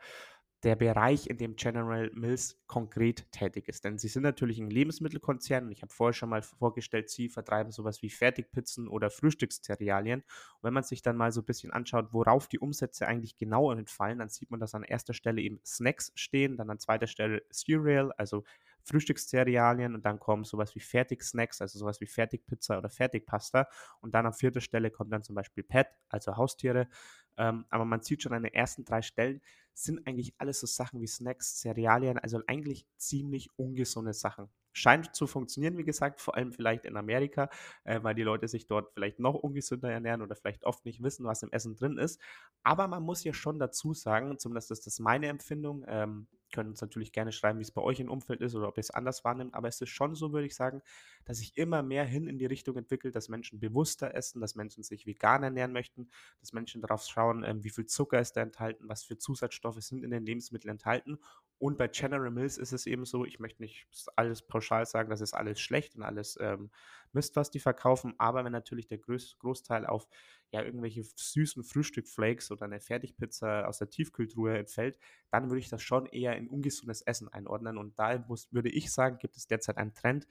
der 0.64 0.74
Bereich, 0.74 1.28
in 1.28 1.38
dem 1.38 1.54
General 1.54 2.10
Mills 2.14 2.60
konkret 2.66 3.30
tätig 3.30 3.68
ist. 3.68 3.84
Denn 3.84 3.98
sie 3.98 4.08
sind 4.08 4.24
natürlich 4.24 4.58
ein 4.58 4.70
Lebensmittelkonzern 4.70 5.66
und 5.66 5.72
ich 5.72 5.82
habe 5.82 5.92
vorher 5.92 6.12
schon 6.12 6.30
mal 6.30 6.42
vorgestellt, 6.42 7.10
sie 7.10 7.28
vertreiben 7.28 7.70
sowas 7.70 8.02
wie 8.02 8.10
Fertigpizzen 8.10 8.88
oder 8.88 9.10
Frühstückszerealien. 9.10 10.20
Und 10.20 10.62
wenn 10.62 10.74
man 10.74 10.82
sich 10.82 11.02
dann 11.02 11.16
mal 11.16 11.30
so 11.30 11.42
ein 11.42 11.46
bisschen 11.46 11.72
anschaut, 11.72 12.12
worauf 12.12 12.48
die 12.48 12.58
Umsätze 12.58 13.06
eigentlich 13.06 13.36
genau 13.36 13.70
entfallen, 13.70 14.18
dann 14.18 14.30
sieht 14.30 14.50
man, 14.50 14.58
dass 14.58 14.74
an 14.74 14.82
erster 14.82 15.14
Stelle 15.14 15.40
eben 15.40 15.60
Snacks 15.64 16.10
stehen, 16.16 16.56
dann 16.56 16.70
an 16.70 16.80
zweiter 16.80 17.06
Stelle 17.06 17.42
Cereal, 17.52 18.12
also 18.16 18.42
Frühstückszerealien 18.88 19.94
und 19.94 20.04
dann 20.06 20.18
kommen 20.18 20.44
sowas 20.44 20.74
wie 20.74 20.80
Fertigsnacks, 20.80 21.60
also 21.60 21.78
sowas 21.78 22.00
wie 22.00 22.06
Fertigpizza 22.06 22.78
oder 22.78 22.90
Fertigpasta 22.90 23.68
und 24.00 24.14
dann 24.14 24.26
an 24.26 24.32
vierter 24.32 24.60
Stelle 24.60 24.90
kommt 24.90 25.12
dann 25.12 25.22
zum 25.22 25.34
Beispiel 25.34 25.64
Pet, 25.64 25.88
also 26.08 26.36
Haustiere. 26.36 26.88
Ähm, 27.36 27.66
aber 27.70 27.84
man 27.84 28.02
sieht 28.02 28.22
schon 28.22 28.32
an 28.32 28.42
den 28.42 28.52
ersten 28.54 28.84
drei 28.84 29.02
Stellen 29.02 29.40
sind 29.74 30.06
eigentlich 30.06 30.34
alles 30.38 30.60
so 30.60 30.66
Sachen 30.66 31.00
wie 31.00 31.06
Snacks, 31.06 31.60
Cerealien, 31.60 32.18
also 32.18 32.40
eigentlich 32.48 32.86
ziemlich 32.96 33.48
ungesunde 33.56 34.12
Sachen. 34.12 34.48
Scheint 34.78 35.14
zu 35.14 35.26
funktionieren, 35.26 35.76
wie 35.76 35.84
gesagt, 35.84 36.20
vor 36.20 36.36
allem 36.36 36.52
vielleicht 36.52 36.84
in 36.84 36.96
Amerika, 36.96 37.50
äh, 37.84 38.02
weil 38.02 38.14
die 38.14 38.22
Leute 38.22 38.48
sich 38.48 38.66
dort 38.66 38.92
vielleicht 38.92 39.18
noch 39.18 39.34
ungesünder 39.34 39.90
ernähren 39.90 40.22
oder 40.22 40.36
vielleicht 40.36 40.64
oft 40.64 40.84
nicht 40.84 41.02
wissen, 41.02 41.26
was 41.26 41.42
im 41.42 41.50
Essen 41.52 41.74
drin 41.74 41.98
ist. 41.98 42.20
Aber 42.62 42.88
man 42.88 43.02
muss 43.02 43.24
ja 43.24 43.32
schon 43.32 43.58
dazu 43.58 43.94
sagen, 43.94 44.38
zumindest 44.38 44.70
ist 44.70 44.86
das 44.86 44.98
meine 44.98 45.26
Empfindung, 45.28 45.84
ähm, 45.88 46.28
können 46.52 46.70
uns 46.70 46.80
natürlich 46.80 47.12
gerne 47.12 47.32
schreiben, 47.32 47.58
wie 47.58 47.62
es 47.62 47.70
bei 47.70 47.82
euch 47.82 48.00
im 48.00 48.10
Umfeld 48.10 48.40
ist 48.40 48.54
oder 48.54 48.68
ob 48.68 48.78
ihr 48.78 48.80
es 48.80 48.90
anders 48.90 49.24
wahrnimmt, 49.24 49.54
aber 49.54 49.68
es 49.68 49.80
ist 49.80 49.90
schon 49.90 50.14
so, 50.14 50.32
würde 50.32 50.46
ich 50.46 50.54
sagen, 50.54 50.82
dass 51.24 51.38
sich 51.38 51.56
immer 51.56 51.82
mehr 51.82 52.04
hin 52.04 52.26
in 52.26 52.38
die 52.38 52.46
Richtung 52.46 52.76
entwickelt, 52.76 53.14
dass 53.14 53.28
Menschen 53.28 53.60
bewusster 53.60 54.14
essen, 54.14 54.40
dass 54.40 54.54
Menschen 54.54 54.82
sich 54.82 55.06
vegan 55.06 55.42
ernähren 55.42 55.72
möchten, 55.72 56.08
dass 56.40 56.52
Menschen 56.52 56.80
darauf 56.80 57.04
schauen, 57.04 57.44
ähm, 57.44 57.64
wie 57.64 57.70
viel 57.70 57.86
Zucker 57.86 58.20
ist 58.20 58.32
da 58.32 58.42
enthalten, 58.42 58.88
was 58.88 59.04
für 59.04 59.18
Zusatzstoffe 59.18 59.80
sind 59.82 60.04
in 60.04 60.10
den 60.10 60.24
Lebensmitteln 60.24 60.70
enthalten. 60.70 61.18
Und 61.58 61.76
bei 61.76 61.88
General 61.88 62.30
Mills 62.30 62.56
ist 62.56 62.72
es 62.72 62.86
eben 62.86 63.04
so, 63.04 63.24
ich 63.24 63.40
möchte 63.40 63.62
nicht 63.62 63.88
alles 64.14 64.42
pauschal 64.42 64.86
sagen, 64.86 65.10
das 65.10 65.20
ist 65.20 65.34
alles 65.34 65.60
schlecht 65.60 65.96
und 65.96 66.02
alles 66.02 66.38
ähm, 66.40 66.70
Mist, 67.12 67.34
was 67.36 67.50
die 67.50 67.58
verkaufen, 67.58 68.14
aber 68.18 68.44
wenn 68.44 68.52
natürlich 68.52 68.86
der 68.86 68.98
Groß 68.98 69.38
Großteil 69.38 69.86
auf 69.86 70.06
ja, 70.50 70.62
irgendwelche 70.62 71.02
süßen 71.02 71.64
Frühstückflakes 71.64 72.50
oder 72.50 72.64
eine 72.64 72.80
Fertigpizza 72.80 73.66
aus 73.66 73.78
der 73.78 73.90
Tiefkühltruhe 73.90 74.56
entfällt, 74.56 74.98
dann 75.30 75.50
würde 75.50 75.60
ich 75.60 75.68
das 75.68 75.82
schon 75.82 76.06
eher 76.06 76.36
in 76.36 76.48
ungesundes 76.48 77.02
Essen 77.02 77.28
einordnen. 77.28 77.76
Und 77.76 77.98
da 77.98 78.24
muss, 78.28 78.52
würde 78.52 78.70
ich 78.70 78.92
sagen, 78.92 79.18
gibt 79.18 79.36
es 79.36 79.46
derzeit 79.46 79.76
einen 79.78 79.94
Trend, 79.94 80.26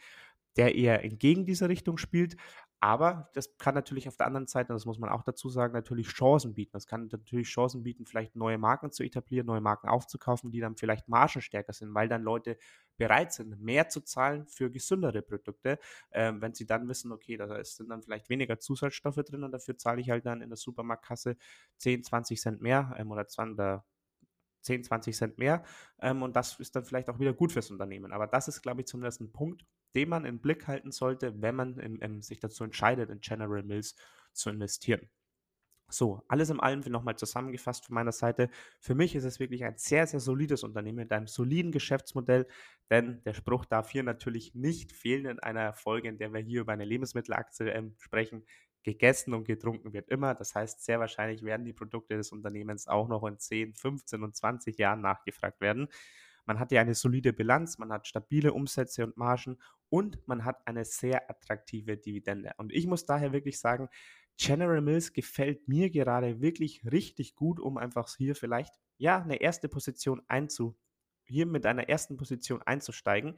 der 0.55 0.75
eher 0.75 1.03
entgegen 1.03 1.45
dieser 1.45 1.69
Richtung 1.69 1.97
spielt. 1.97 2.35
Aber 2.79 3.29
das 3.33 3.57
kann 3.57 3.73
natürlich 3.73 4.07
auf 4.07 4.17
der 4.17 4.27
anderen 4.27 4.45
Seite, 4.45 4.71
das 4.71 4.85
muss 4.85 4.99
man 4.99 5.09
auch 5.09 5.23
dazu 5.23 5.49
sagen, 5.49 5.73
natürlich 5.73 6.07
Chancen 6.09 6.53
bieten. 6.53 6.73
Das 6.73 6.85
kann 6.85 7.07
natürlich 7.11 7.47
Chancen 7.47 7.81
bieten, 7.81 8.05
vielleicht 8.05 8.35
neue 8.35 8.59
Marken 8.59 8.91
zu 8.91 9.03
etablieren, 9.03 9.47
neue 9.47 9.61
Marken 9.61 9.87
aufzukaufen, 9.87 10.51
die 10.51 10.59
dann 10.59 10.75
vielleicht 10.75 11.07
margenstärker 11.07 11.73
sind, 11.73 11.93
weil 11.95 12.07
dann 12.07 12.21
Leute 12.21 12.57
bereit 12.97 13.33
sind, 13.33 13.59
mehr 13.59 13.89
zu 13.89 14.01
zahlen 14.01 14.45
für 14.47 14.69
gesündere 14.69 15.23
Produkte, 15.23 15.79
ähm, 16.11 16.39
wenn 16.41 16.53
sie 16.53 16.67
dann 16.67 16.87
wissen, 16.87 17.11
okay, 17.11 17.35
da 17.35 17.63
sind 17.63 17.89
dann 17.89 18.03
vielleicht 18.03 18.29
weniger 18.29 18.59
Zusatzstoffe 18.59 19.23
drin 19.25 19.43
und 19.43 19.51
dafür 19.51 19.77
zahle 19.77 20.01
ich 20.01 20.11
halt 20.11 20.25
dann 20.27 20.41
in 20.41 20.49
der 20.49 20.57
Supermarktkasse 20.57 21.35
10, 21.77 22.03
20 22.03 22.39
Cent 22.39 22.61
mehr 22.61 22.93
ähm, 22.97 23.11
oder 23.11 23.27
20, 23.27 23.53
oder 23.55 23.85
10, 24.61 24.83
20 24.83 25.15
Cent 25.15 25.37
mehr. 25.39 25.63
Ähm, 25.99 26.21
und 26.21 26.35
das 26.35 26.59
ist 26.59 26.75
dann 26.75 26.85
vielleicht 26.85 27.09
auch 27.09 27.19
wieder 27.19 27.33
gut 27.33 27.51
fürs 27.51 27.71
Unternehmen. 27.71 28.11
Aber 28.11 28.27
das 28.27 28.47
ist, 28.47 28.61
glaube 28.61 28.81
ich, 28.81 28.87
zumindest 28.87 29.21
ein 29.21 29.31
Punkt, 29.31 29.65
den 29.97 30.09
man 30.09 30.25
im 30.25 30.39
Blick 30.39 30.67
halten 30.67 30.91
sollte, 30.91 31.41
wenn 31.41 31.55
man 31.55 31.79
in, 31.79 31.95
in, 31.97 32.21
sich 32.21 32.39
dazu 32.39 32.63
entscheidet, 32.63 33.09
in 33.09 33.19
General 33.19 33.63
Mills 33.63 33.95
zu 34.31 34.51
investieren. 34.51 35.09
So, 35.89 36.21
alles 36.27 36.51
in 36.51 36.59
allem 36.59 36.81
nochmal 36.81 37.15
zusammengefasst 37.15 37.85
von 37.85 37.95
meiner 37.95 38.11
Seite. 38.11 38.49
Für 38.79 38.93
mich 38.93 39.15
ist 39.15 39.23
es 39.23 39.39
wirklich 39.39 39.63
ein 39.63 39.77
sehr, 39.77 40.05
sehr 40.05 40.19
solides 40.19 40.63
Unternehmen 40.63 40.97
mit 40.97 41.11
einem 41.11 41.25
soliden 41.25 41.71
Geschäftsmodell, 41.71 42.45
denn 42.91 43.23
der 43.23 43.33
Spruch 43.33 43.65
darf 43.65 43.89
hier 43.89 44.03
natürlich 44.03 44.53
nicht 44.53 44.91
fehlen 44.91 45.25
in 45.25 45.39
einer 45.39 45.73
Folge, 45.73 46.09
in 46.09 46.19
der 46.19 46.31
wir 46.31 46.41
hier 46.41 46.61
über 46.61 46.73
eine 46.73 46.85
Lebensmittelaktie 46.85 47.69
ähm, 47.69 47.95
sprechen 47.97 48.45
gegessen 48.83 49.33
und 49.33 49.45
getrunken 49.45 49.93
wird 49.93 50.09
immer. 50.09 50.35
Das 50.35 50.53
heißt, 50.53 50.85
sehr 50.85 50.99
wahrscheinlich 50.99 51.43
werden 51.43 51.65
die 51.65 51.73
Produkte 51.73 52.15
des 52.15 52.31
Unternehmens 52.31 52.87
auch 52.87 53.07
noch 53.07 53.25
in 53.25 53.39
10, 53.39 53.73
15 53.73 54.23
und 54.23 54.35
20 54.35 54.77
Jahren 54.77 55.01
nachgefragt 55.01 55.59
werden. 55.59 55.87
Man 56.47 56.59
hat 56.59 56.71
ja 56.71 56.81
eine 56.81 56.95
solide 56.95 57.33
Bilanz, 57.33 57.77
man 57.77 57.91
hat 57.91 58.07
stabile 58.07 58.53
Umsätze 58.53 59.03
und 59.03 59.17
Margen 59.17 59.59
und 59.89 60.27
man 60.27 60.45
hat 60.45 60.65
eine 60.65 60.85
sehr 60.85 61.29
attraktive 61.29 61.97
Dividende. 61.97 62.53
Und 62.57 62.73
ich 62.73 62.87
muss 62.87 63.05
daher 63.05 63.33
wirklich 63.33 63.59
sagen, 63.59 63.89
General 64.37 64.81
Mills 64.81 65.13
gefällt 65.13 65.67
mir 65.67 65.89
gerade 65.91 66.41
wirklich 66.41 66.83
richtig 66.91 67.35
gut, 67.35 67.59
um 67.59 67.77
einfach 67.77 68.09
hier 68.15 68.35
vielleicht 68.35 68.73
ja 68.97 69.21
eine 69.21 69.41
erste 69.41 69.69
Position 69.69 70.21
einzu 70.27 70.75
hier 71.27 71.45
mit 71.45 71.65
einer 71.65 71.89
ersten 71.89 72.17
Position 72.17 72.61
einzusteigen. 72.61 73.37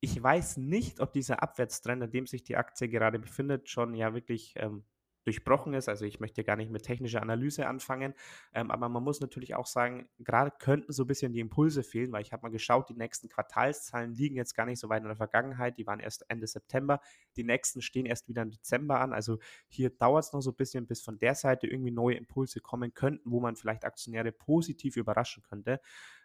Ich 0.00 0.20
weiß 0.20 0.58
nicht, 0.58 1.00
ob 1.00 1.12
dieser 1.12 1.42
Abwärtstrend, 1.42 2.02
in 2.02 2.10
dem 2.10 2.26
sich 2.26 2.42
die 2.42 2.56
Aktie 2.56 2.88
gerade 2.88 3.18
befindet, 3.18 3.68
schon 3.68 3.94
ja 3.94 4.14
wirklich 4.14 4.54
ähm, 4.56 4.84
durchbrochen 5.24 5.74
ist. 5.74 5.88
Also 5.88 6.04
ich 6.04 6.20
möchte 6.20 6.44
gar 6.44 6.56
nicht 6.56 6.70
mit 6.70 6.82
technischer 6.82 7.22
Analyse 7.22 7.66
anfangen, 7.66 8.14
ähm, 8.54 8.70
aber 8.70 8.88
man 8.88 9.02
muss 9.02 9.20
natürlich 9.20 9.54
auch 9.54 9.66
sagen, 9.66 10.08
gerade 10.18 10.52
könnten 10.58 10.92
so 10.92 11.04
ein 11.04 11.06
bisschen 11.06 11.32
die 11.32 11.40
Impulse 11.40 11.82
fehlen, 11.82 12.12
weil 12.12 12.22
ich 12.22 12.32
habe 12.32 12.42
mal 12.42 12.50
geschaut, 12.50 12.88
die 12.88 12.94
nächsten 12.94 13.28
Quartalszahlen 13.28 14.14
liegen 14.14 14.36
jetzt 14.36 14.54
gar 14.54 14.66
nicht 14.66 14.78
so 14.78 14.88
weit 14.88 15.02
in 15.02 15.08
der 15.08 15.16
Vergangenheit, 15.16 15.78
die 15.78 15.86
waren 15.86 16.00
erst 16.00 16.24
Ende 16.28 16.46
September, 16.46 17.00
die 17.36 17.44
nächsten 17.44 17.82
stehen 17.82 18.06
erst 18.06 18.28
wieder 18.28 18.42
im 18.42 18.50
Dezember 18.50 19.00
an. 19.00 19.12
Also 19.12 19.38
hier 19.68 19.90
dauert 19.90 20.24
es 20.24 20.32
noch 20.32 20.40
so 20.40 20.50
ein 20.50 20.56
bisschen, 20.56 20.86
bis 20.86 21.02
von 21.02 21.18
der 21.18 21.34
Seite 21.34 21.66
irgendwie 21.66 21.90
neue 21.90 22.16
Impulse 22.16 22.60
kommen 22.60 22.94
könnten, 22.94 23.30
wo 23.30 23.40
man 23.40 23.56
vielleicht 23.56 23.84
Aktionäre 23.84 24.32
positiv 24.32 24.96
überraschen 24.96 25.42
könnte. 25.42 25.80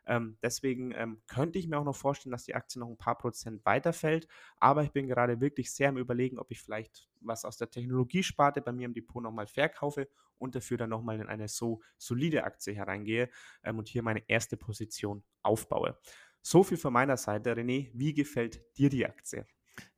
Ähm, 0.08 0.38
deswegen 0.42 0.94
ähm, 0.96 1.22
könnte 1.28 1.60
ich 1.60 1.68
mir 1.68 1.78
auch 1.78 1.84
noch 1.84 1.96
vorstellen, 1.96 2.32
dass 2.32 2.46
die 2.46 2.56
Aktie 2.56 2.80
noch 2.80 2.88
ein 2.90 2.98
paar 2.98 3.18
Prozent 3.18 3.66
weiterfällt. 3.66 4.28
Aber 4.58 4.84
ich 4.84 4.92
bin 4.92 5.08
gerade 5.08 5.42
wirklich 5.42 5.72
sehr 5.72 5.90
am 5.90 5.98
Überlegen, 5.98 6.40
ob 6.40 6.50
ich 6.52 6.62
vielleicht 6.62 7.10
was 7.20 7.46
aus 7.46 7.58
der 7.58 7.70
Technologiesparte 7.70 8.62
bei 8.62 8.72
mir 8.72 8.86
im 8.86 8.94
Depot 8.94 9.22
nochmal 9.22 9.48
verkaufe 9.48 10.08
und 10.38 10.56
dafür 10.56 10.78
dann 10.78 10.90
nochmal 10.90 11.20
in 11.20 11.28
eine 11.28 11.48
so 11.48 11.82
solide 11.98 12.44
Aktie 12.44 12.74
hereingehe 12.74 13.30
ähm, 13.64 13.80
und 13.80 13.90
hier 13.90 14.04
meine 14.04 14.28
erste 14.30 14.58
Position 14.58 15.24
aufbaue. 15.44 15.98
So 16.42 16.64
viel 16.64 16.78
von 16.78 16.94
meiner 16.94 17.18
Seite. 17.18 17.54
René, 17.54 17.92
wie 17.94 18.14
gefällt 18.14 18.62
dir 18.78 18.90
die 18.90 19.06
Aktie? 19.06 19.46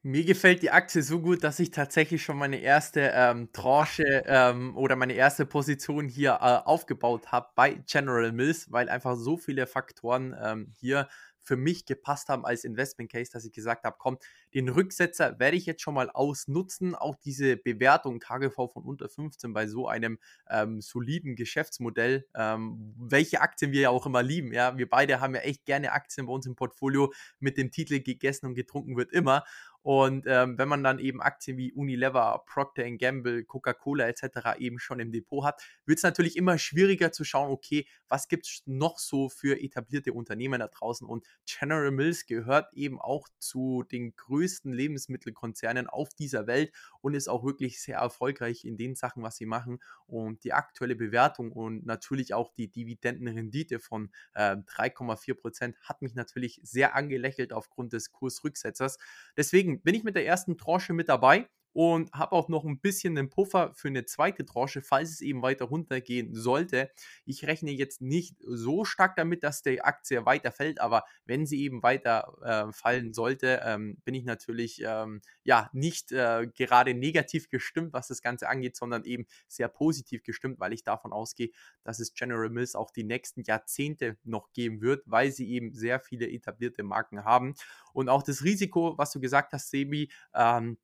Mir 0.02 0.24
gefällt 0.24 0.62
die 0.62 0.72
Aktie 0.72 1.02
so 1.02 1.20
gut, 1.20 1.44
dass 1.44 1.60
ich 1.60 1.72
tatsächlich 1.72 2.24
schon 2.24 2.38
meine 2.38 2.58
erste 2.58 3.12
ähm, 3.14 3.52
Tranche 3.52 4.24
ähm, 4.26 4.76
oder 4.78 4.96
meine 4.96 5.14
erste 5.14 5.46
Position 5.46 6.08
hier 6.08 6.40
äh, 6.42 6.68
aufgebaut 6.68 7.32
habe 7.34 7.50
bei 7.56 7.74
General 7.86 8.32
Mills, 8.32 8.72
weil 8.72 8.88
einfach 8.90 9.18
so 9.18 9.36
viele 9.38 9.68
Faktoren 9.68 10.36
ähm, 10.42 10.74
hier 10.80 11.10
für 11.44 11.58
mich 11.58 11.86
gepasst 11.86 12.30
haben 12.30 12.46
als 12.46 12.64
Investment 12.64 13.12
Case, 13.12 13.32
dass 13.32 13.46
ich 13.46 13.52
gesagt 13.52 13.84
habe, 13.86 13.96
komm, 14.00 14.18
den 14.54 14.70
Rücksetzer 14.70 15.40
werde 15.40 15.58
ich 15.58 15.66
jetzt 15.66 15.82
schon 15.82 15.94
mal 15.94 16.10
ausnutzen. 16.10 16.96
Auch 16.96 17.16
diese 17.16 17.58
Bewertung 17.58 18.20
KGV 18.20 18.56
von 18.72 18.84
unter 18.84 19.10
15 19.10 19.54
bei 19.54 19.68
so 19.68 19.88
einem 19.88 20.20
ähm, 20.50 20.82
soliden 20.82 21.36
Geschäftsmodell, 21.36 22.26
ähm, 22.36 22.94
welche 22.98 23.42
Aktien 23.42 23.72
wir 23.72 23.82
ja 23.82 23.90
auch 23.90 24.06
immer 24.06 24.24
lieben. 24.24 24.54
Ja, 24.54 24.78
wir 24.78 24.90
beide 24.90 25.20
haben 25.22 25.36
ja 25.36 25.42
echt 25.42 25.66
gerne 25.66 25.92
Aktien 25.92 26.28
bei 26.28 26.34
uns 26.34 26.46
im 26.46 26.56
Portfolio 26.56 27.12
mit 27.40 27.58
dem 27.58 27.72
Titel 27.72 28.00
gegessen 28.00 28.48
und 28.48 28.56
getrunken 28.56 28.98
wird 28.98 29.12
immer. 29.12 29.44
Und 29.82 30.26
ähm, 30.28 30.58
wenn 30.58 30.68
man 30.68 30.84
dann 30.84 31.00
eben 31.00 31.22
Aktien 31.22 31.58
wie 31.58 31.72
Unilever, 31.72 32.44
Procter 32.46 32.90
Gamble, 32.92 33.46
Coca-Cola 33.46 34.08
etc. 34.08 34.60
eben 34.60 34.78
schon 34.80 35.00
im 35.00 35.12
Depot 35.12 35.46
hat, 35.46 35.62
wird 35.86 35.98
es 35.98 36.04
natürlich 36.04 36.36
immer 36.36 36.58
schwieriger 36.58 37.12
zu 37.12 37.24
schauen, 37.24 37.50
okay, 37.50 37.88
was 38.08 38.28
gibt 38.28 38.46
es 38.46 38.64
noch 38.66 39.00
so 39.00 39.30
für 39.30 39.62
etablierte 39.62 40.14
Unternehmen 40.14 40.60
da 40.60 40.68
draußen? 40.68 41.08
Und 41.08 41.26
General 41.46 41.92
Mills 41.92 42.26
gehört 42.26 42.74
eben 42.74 43.00
auch 43.00 43.28
zu 43.40 43.84
den 43.90 44.16
größten 44.16 44.74
Lebensmittelkonzernen 44.74 45.88
auf 45.88 46.14
dieser 46.14 46.48
Welt 46.48 46.74
und 47.02 47.14
ist 47.14 47.30
auch 47.30 47.44
wirklich 47.46 47.82
sehr 47.82 47.98
erfolgreich 47.98 48.66
in 48.66 48.78
den 48.78 48.96
Sachen, 48.96 49.24
was 49.24 49.38
sie 49.38 49.46
machen. 49.46 49.80
Und 50.08 50.44
die 50.44 50.54
aktuelle 50.54 50.96
Bewertung 50.96 51.52
und 51.52 51.86
natürlich 51.86 52.34
auch 52.34 52.52
die 52.52 52.70
Dividendenrendite 52.70 53.80
von 53.80 54.12
äh, 54.34 54.56
3,4 54.56 55.36
Prozent 55.36 55.78
hat 55.82 56.02
mich 56.02 56.16
natürlich 56.16 56.60
sehr 56.64 56.96
angelächelt 56.96 57.54
aufgrund 57.54 57.94
des 57.94 58.12
Kursrücksetzers. 58.12 58.98
Deswegen 59.38 59.79
bin 59.84 59.96
ich 59.96 60.04
mit 60.04 60.16
der 60.16 60.26
ersten 60.26 60.58
Tranche 60.58 60.94
mit 60.94 61.10
dabei 61.10 61.48
und 61.80 62.12
habe 62.12 62.34
auch 62.34 62.50
noch 62.50 62.66
ein 62.66 62.82
bisschen 62.82 63.18
einen 63.18 63.30
Puffer 63.30 63.74
für 63.74 63.88
eine 63.88 64.04
zweite 64.04 64.44
Tranche, 64.44 64.82
falls 64.82 65.12
es 65.12 65.22
eben 65.22 65.42
weiter 65.42 65.64
runtergehen 65.64 66.36
sollte. 66.36 66.92
Ich 67.24 67.48
rechne 67.48 67.72
jetzt 67.72 68.02
nicht 68.02 68.36
so 68.42 68.84
stark 68.84 69.16
damit, 69.16 69.44
dass 69.44 69.62
die 69.62 69.80
Aktie 69.82 70.26
weiter 70.26 70.52
fällt, 70.52 70.82
aber 70.82 71.06
wenn 71.24 71.46
sie 71.46 71.62
eben 71.62 71.82
weiter 71.82 72.36
äh, 72.44 72.74
fallen 72.74 73.14
sollte, 73.14 73.62
ähm, 73.64 73.96
bin 74.04 74.14
ich 74.14 74.26
natürlich 74.26 74.82
ähm, 74.86 75.22
ja 75.46 75.70
nicht 75.72 76.12
äh, 76.12 76.48
gerade 76.54 76.94
negativ 76.94 77.48
gestimmt, 77.48 77.94
was 77.94 78.10
das 78.10 78.22
Ganze 78.22 78.50
angeht, 78.50 78.76
sondern 78.76 79.06
eben 79.06 79.26
sehr 79.48 79.70
positiv 79.70 80.24
gestimmt, 80.24 80.60
weil 80.60 80.74
ich 80.74 80.84
davon 80.84 81.14
ausgehe, 81.14 81.52
dass 81.86 82.02
es 82.02 82.14
General 82.14 82.50
Mills 82.50 82.76
auch 82.76 82.92
die 82.92 83.06
nächsten 83.06 83.44
Jahrzehnte 83.44 84.18
noch 84.26 84.52
geben 84.52 84.82
wird, 84.82 85.04
weil 85.06 85.32
sie 85.32 85.50
eben 85.50 85.74
sehr 85.74 86.02
viele 86.02 86.30
etablierte 86.30 86.84
Marken 86.84 87.24
haben. 87.24 87.54
Und 87.94 88.10
auch 88.10 88.22
das 88.22 88.44
Risiko, 88.44 88.98
was 88.98 89.14
du 89.14 89.22
gesagt 89.22 89.54
hast, 89.54 89.70
Sebi, 89.70 90.12
ähm, 90.34 90.78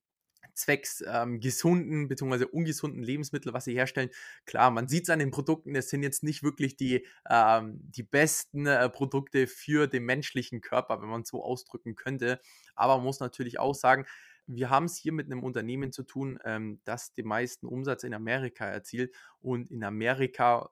zwecks 0.56 1.04
ähm, 1.08 1.40
gesunden 1.40 2.08
bzw. 2.08 2.46
ungesunden 2.46 3.04
Lebensmittel, 3.04 3.54
was 3.54 3.66
sie 3.66 3.74
herstellen. 3.74 4.10
Klar, 4.46 4.72
man 4.72 4.88
sieht 4.88 5.04
es 5.04 5.10
an 5.10 5.20
den 5.20 5.32
Produkten, 5.32 5.76
es 5.76 5.90
sind 5.90 6.04
jetzt 6.04 6.24
nicht 6.24 6.44
wirklich 6.44 6.78
die, 6.78 7.06
ähm, 7.30 7.80
die 7.82 8.04
besten 8.04 8.66
äh, 8.66 8.90
Produkte 8.90 9.48
für 9.48 9.88
den 9.88 10.06
menschlichen 10.06 10.62
Körper, 10.62 11.02
wenn 11.02 11.10
man 11.10 11.22
es 11.22 11.30
so 11.30 11.44
ausdrücken 11.44 11.96
könnte. 11.96 12.40
Aber 12.76 12.96
man 12.98 13.06
muss 13.06 13.20
natürlich 13.20 13.60
auch 13.60 13.76
sagen, 13.76 14.06
wir 14.48 14.70
haben 14.70 14.86
es 14.86 14.96
hier 14.96 15.12
mit 15.12 15.26
einem 15.32 15.44
Unternehmen 15.44 15.92
zu 15.92 16.04
tun, 16.04 16.40
ähm, 16.46 16.80
das 16.84 17.14
den 17.14 17.28
meisten 17.28 17.68
Umsatz 17.68 18.04
in 18.04 18.14
Amerika 18.14 18.66
erzielt. 18.66 19.14
Und 19.40 19.72
in 19.72 19.84
Amerika, 19.84 20.70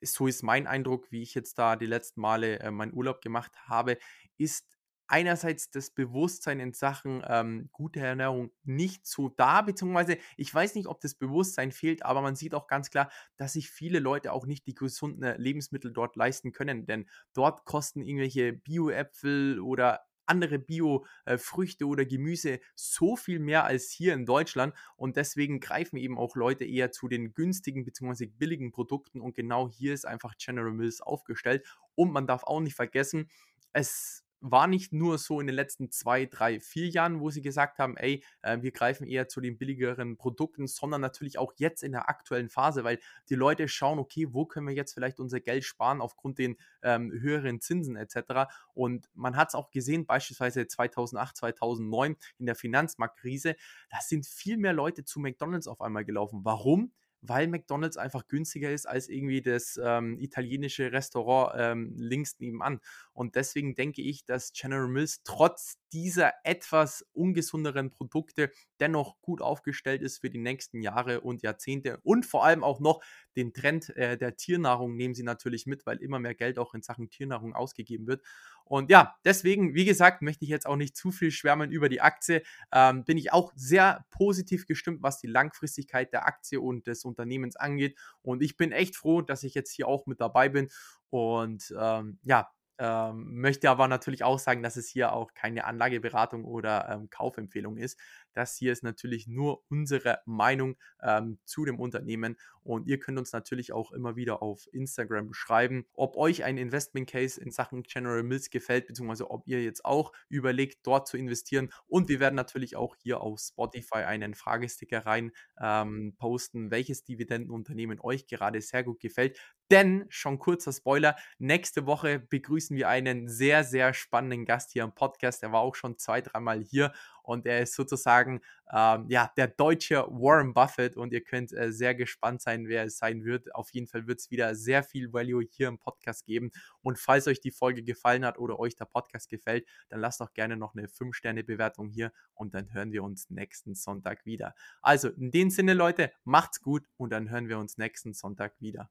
so 0.00 0.26
ist 0.26 0.42
mein 0.42 0.66
Eindruck, 0.66 1.10
wie 1.10 1.22
ich 1.22 1.34
jetzt 1.34 1.58
da 1.58 1.76
die 1.76 1.86
letzten 1.86 2.20
Male 2.20 2.60
äh, 2.60 2.70
meinen 2.70 2.94
Urlaub 2.94 3.20
gemacht 3.20 3.52
habe, 3.66 3.98
ist 4.36 4.77
einerseits 5.08 5.70
das 5.70 5.90
Bewusstsein 5.90 6.60
in 6.60 6.72
Sachen 6.72 7.24
ähm, 7.26 7.68
gute 7.72 8.00
Ernährung 8.00 8.52
nicht 8.64 9.06
so 9.06 9.30
da, 9.30 9.62
beziehungsweise 9.62 10.18
ich 10.36 10.54
weiß 10.54 10.74
nicht, 10.74 10.86
ob 10.86 11.00
das 11.00 11.14
Bewusstsein 11.14 11.72
fehlt, 11.72 12.04
aber 12.04 12.20
man 12.22 12.36
sieht 12.36 12.54
auch 12.54 12.66
ganz 12.66 12.90
klar, 12.90 13.10
dass 13.36 13.54
sich 13.54 13.70
viele 13.70 13.98
Leute 13.98 14.32
auch 14.32 14.46
nicht 14.46 14.66
die 14.66 14.74
gesunden 14.74 15.36
Lebensmittel 15.40 15.92
dort 15.92 16.14
leisten 16.16 16.52
können, 16.52 16.86
denn 16.86 17.08
dort 17.32 17.64
kosten 17.64 18.02
irgendwelche 18.02 18.52
Bio-Äpfel 18.52 19.60
oder 19.60 20.08
andere 20.28 20.58
Bio-Früchte 20.58 21.86
oder 21.86 22.04
Gemüse 22.04 22.60
so 22.74 23.16
viel 23.16 23.38
mehr 23.38 23.64
als 23.64 23.90
hier 23.90 24.14
in 24.14 24.26
Deutschland 24.26 24.74
und 24.96 25.16
deswegen 25.16 25.58
greifen 25.58 25.96
eben 25.96 26.18
auch 26.18 26.36
Leute 26.36 26.64
eher 26.64 26.92
zu 26.92 27.08
den 27.08 27.32
günstigen 27.32 27.84
bzw. 27.84 28.26
billigen 28.26 28.70
Produkten 28.70 29.20
und 29.20 29.34
genau 29.34 29.68
hier 29.68 29.94
ist 29.94 30.06
einfach 30.06 30.34
General 30.36 30.72
Mills 30.72 31.00
aufgestellt 31.00 31.66
und 31.94 32.12
man 32.12 32.26
darf 32.26 32.44
auch 32.44 32.60
nicht 32.60 32.74
vergessen, 32.74 33.30
es 33.72 34.24
war 34.40 34.66
nicht 34.66 34.92
nur 34.92 35.18
so 35.18 35.40
in 35.40 35.46
den 35.46 35.56
letzten 35.56 35.90
zwei, 35.90 36.26
drei, 36.26 36.60
vier 36.60 36.88
Jahren, 36.88 37.20
wo 37.20 37.30
sie 37.30 37.42
gesagt 37.42 37.78
haben, 37.78 37.96
ey, 37.96 38.22
äh, 38.42 38.58
wir 38.60 38.70
greifen 38.70 39.06
eher 39.06 39.28
zu 39.28 39.40
den 39.40 39.58
billigeren 39.58 40.16
Produkten, 40.16 40.66
sondern 40.66 41.00
natürlich 41.00 41.38
auch 41.38 41.52
jetzt 41.56 41.82
in 41.82 41.92
der 41.92 42.08
aktuellen 42.08 42.48
Phase, 42.48 42.84
weil 42.84 42.98
die 43.28 43.34
Leute 43.34 43.68
schauen, 43.68 43.98
okay, 43.98 44.28
wo 44.30 44.46
können 44.46 44.68
wir 44.68 44.74
jetzt 44.74 44.94
vielleicht 44.94 45.20
unser 45.20 45.40
Geld 45.40 45.64
sparen 45.64 46.00
aufgrund 46.00 46.38
den 46.38 46.56
ähm, 46.82 47.10
höheren 47.10 47.60
Zinsen 47.60 47.96
etc. 47.96 48.50
Und 48.74 49.10
man 49.14 49.36
hat 49.36 49.48
es 49.48 49.54
auch 49.54 49.70
gesehen, 49.70 50.06
beispielsweise 50.06 50.66
2008, 50.66 51.36
2009 51.36 52.16
in 52.38 52.46
der 52.46 52.54
Finanzmarktkrise, 52.54 53.56
da 53.90 53.98
sind 54.00 54.26
viel 54.26 54.56
mehr 54.56 54.72
Leute 54.72 55.04
zu 55.04 55.20
McDonald's 55.20 55.66
auf 55.66 55.80
einmal 55.80 56.04
gelaufen. 56.04 56.40
Warum? 56.44 56.92
Weil 57.20 57.48
McDonald's 57.48 57.96
einfach 57.96 58.26
günstiger 58.28 58.70
ist 58.70 58.86
als 58.86 59.08
irgendwie 59.08 59.42
das 59.42 59.78
ähm, 59.82 60.18
italienische 60.18 60.92
Restaurant 60.92 61.54
ähm, 61.56 61.94
links 61.96 62.38
nebenan. 62.38 62.80
Und 63.12 63.34
deswegen 63.34 63.74
denke 63.74 64.02
ich, 64.02 64.24
dass 64.24 64.52
General 64.52 64.88
Mills 64.88 65.22
trotz 65.24 65.78
dieser 65.92 66.32
etwas 66.44 67.04
ungesunderen 67.12 67.90
Produkte 67.90 68.50
dennoch 68.80 69.20
gut 69.20 69.40
aufgestellt 69.40 70.02
ist 70.02 70.18
für 70.18 70.30
die 70.30 70.38
nächsten 70.38 70.82
Jahre 70.82 71.20
und 71.20 71.42
Jahrzehnte 71.42 71.98
und 72.02 72.26
vor 72.26 72.44
allem 72.44 72.62
auch 72.62 72.80
noch 72.80 73.02
den 73.38 73.54
Trend 73.54 73.96
äh, 73.96 74.18
der 74.18 74.36
Tiernahrung 74.36 74.96
nehmen 74.96 75.14
sie 75.14 75.22
natürlich 75.22 75.66
mit, 75.66 75.86
weil 75.86 75.98
immer 75.98 76.18
mehr 76.18 76.34
Geld 76.34 76.58
auch 76.58 76.74
in 76.74 76.82
Sachen 76.82 77.08
Tiernahrung 77.08 77.54
ausgegeben 77.54 78.08
wird. 78.08 78.22
Und 78.64 78.90
ja, 78.90 79.14
deswegen, 79.24 79.74
wie 79.74 79.84
gesagt, 79.84 80.22
möchte 80.22 80.44
ich 80.44 80.50
jetzt 80.50 80.66
auch 80.66 80.76
nicht 80.76 80.96
zu 80.96 81.12
viel 81.12 81.30
schwärmen 81.30 81.70
über 81.70 81.88
die 81.88 82.00
Aktie. 82.00 82.42
Ähm, 82.72 83.04
bin 83.04 83.16
ich 83.16 83.32
auch 83.32 83.52
sehr 83.54 84.04
positiv 84.10 84.66
gestimmt, 84.66 85.02
was 85.02 85.20
die 85.20 85.28
Langfristigkeit 85.28 86.12
der 86.12 86.26
Aktie 86.26 86.60
und 86.60 86.88
des 86.88 87.04
Unternehmens 87.04 87.54
angeht. 87.54 87.96
Und 88.22 88.42
ich 88.42 88.56
bin 88.56 88.72
echt 88.72 88.96
froh, 88.96 89.22
dass 89.22 89.44
ich 89.44 89.54
jetzt 89.54 89.72
hier 89.72 89.86
auch 89.86 90.06
mit 90.06 90.20
dabei 90.20 90.48
bin. 90.48 90.68
Und 91.10 91.72
ähm, 91.78 92.18
ja, 92.24 92.50
ähm, 92.80 93.40
möchte 93.40 93.70
aber 93.70 93.88
natürlich 93.88 94.24
auch 94.24 94.38
sagen, 94.38 94.62
dass 94.62 94.76
es 94.76 94.88
hier 94.88 95.12
auch 95.12 95.34
keine 95.34 95.64
Anlageberatung 95.64 96.44
oder 96.44 96.88
ähm, 96.88 97.10
Kaufempfehlung 97.10 97.76
ist. 97.76 97.98
Das 98.38 98.56
hier 98.56 98.72
ist 98.72 98.84
natürlich 98.84 99.26
nur 99.26 99.64
unsere 99.68 100.20
Meinung 100.24 100.76
ähm, 101.02 101.40
zu 101.44 101.64
dem 101.64 101.80
Unternehmen 101.80 102.36
und 102.68 102.86
ihr 102.86 102.98
könnt 103.00 103.18
uns 103.18 103.32
natürlich 103.32 103.72
auch 103.72 103.92
immer 103.92 104.14
wieder 104.14 104.42
auf 104.42 104.68
Instagram 104.72 105.32
schreiben, 105.32 105.86
ob 105.94 106.16
euch 106.16 106.44
ein 106.44 106.58
Investment 106.58 107.08
Case 107.08 107.40
in 107.40 107.50
Sachen 107.50 107.82
General 107.82 108.22
Mills 108.22 108.50
gefällt, 108.50 108.86
beziehungsweise 108.86 109.30
ob 109.30 109.48
ihr 109.48 109.64
jetzt 109.64 109.84
auch 109.84 110.12
überlegt, 110.28 110.86
dort 110.86 111.08
zu 111.08 111.16
investieren. 111.16 111.72
Und 111.86 112.08
wir 112.08 112.20
werden 112.20 112.36
natürlich 112.36 112.76
auch 112.76 112.94
hier 112.96 113.22
auf 113.22 113.40
Spotify 113.40 114.04
einen 114.04 114.34
Fragesticker 114.34 115.06
rein 115.06 115.32
ähm, 115.60 116.14
posten, 116.18 116.70
welches 116.70 117.02
Dividendenunternehmen 117.02 117.98
euch 118.00 118.26
gerade 118.26 118.60
sehr 118.60 118.84
gut 118.84 119.00
gefällt. 119.00 119.40
Denn, 119.70 120.06
schon 120.08 120.38
kurzer 120.38 120.72
Spoiler, 120.72 121.16
nächste 121.38 121.86
Woche 121.86 122.20
begrüßen 122.20 122.76
wir 122.76 122.88
einen 122.88 123.28
sehr, 123.28 123.64
sehr 123.64 123.92
spannenden 123.92 124.46
Gast 124.46 124.72
hier 124.72 124.84
im 124.84 124.94
Podcast. 124.94 125.42
Er 125.42 125.52
war 125.52 125.60
auch 125.60 125.74
schon 125.74 125.98
zwei, 125.98 126.22
dreimal 126.22 126.62
hier 126.62 126.92
und 127.28 127.44
er 127.46 127.60
ist 127.60 127.74
sozusagen 127.74 128.40
ähm, 128.72 129.06
ja, 129.08 129.30
der 129.36 129.48
deutsche 129.48 130.06
Warren 130.08 130.54
Buffett 130.54 130.96
und 130.96 131.12
ihr 131.12 131.22
könnt 131.22 131.52
äh, 131.52 131.72
sehr 131.72 131.94
gespannt 131.94 132.40
sein, 132.40 132.68
wer 132.68 132.84
es 132.84 132.98
sein 132.98 133.24
wird. 133.24 133.54
Auf 133.54 133.70
jeden 133.72 133.86
Fall 133.86 134.06
wird 134.06 134.20
es 134.20 134.30
wieder 134.30 134.54
sehr 134.54 134.82
viel 134.82 135.12
Value 135.12 135.44
hier 135.50 135.68
im 135.68 135.78
Podcast 135.78 136.24
geben 136.24 136.50
und 136.82 136.98
falls 136.98 137.26
euch 137.26 137.40
die 137.40 137.50
Folge 137.50 137.82
gefallen 137.82 138.24
hat 138.24 138.38
oder 138.38 138.58
euch 138.58 138.76
der 138.76 138.86
Podcast 138.86 139.28
gefällt, 139.28 139.68
dann 139.90 140.00
lasst 140.00 140.20
doch 140.20 140.32
gerne 140.32 140.56
noch 140.56 140.74
eine 140.74 140.88
5-Sterne-Bewertung 140.88 141.90
hier 141.90 142.12
und 142.34 142.54
dann 142.54 142.72
hören 142.72 142.92
wir 142.92 143.04
uns 143.04 143.28
nächsten 143.28 143.74
Sonntag 143.74 144.24
wieder. 144.24 144.54
Also 144.80 145.08
in 145.08 145.30
dem 145.30 145.50
Sinne, 145.50 145.74
Leute, 145.74 146.12
macht's 146.24 146.62
gut 146.62 146.86
und 146.96 147.10
dann 147.10 147.30
hören 147.30 147.48
wir 147.48 147.58
uns 147.58 147.76
nächsten 147.76 148.14
Sonntag 148.14 148.54
wieder. 148.60 148.90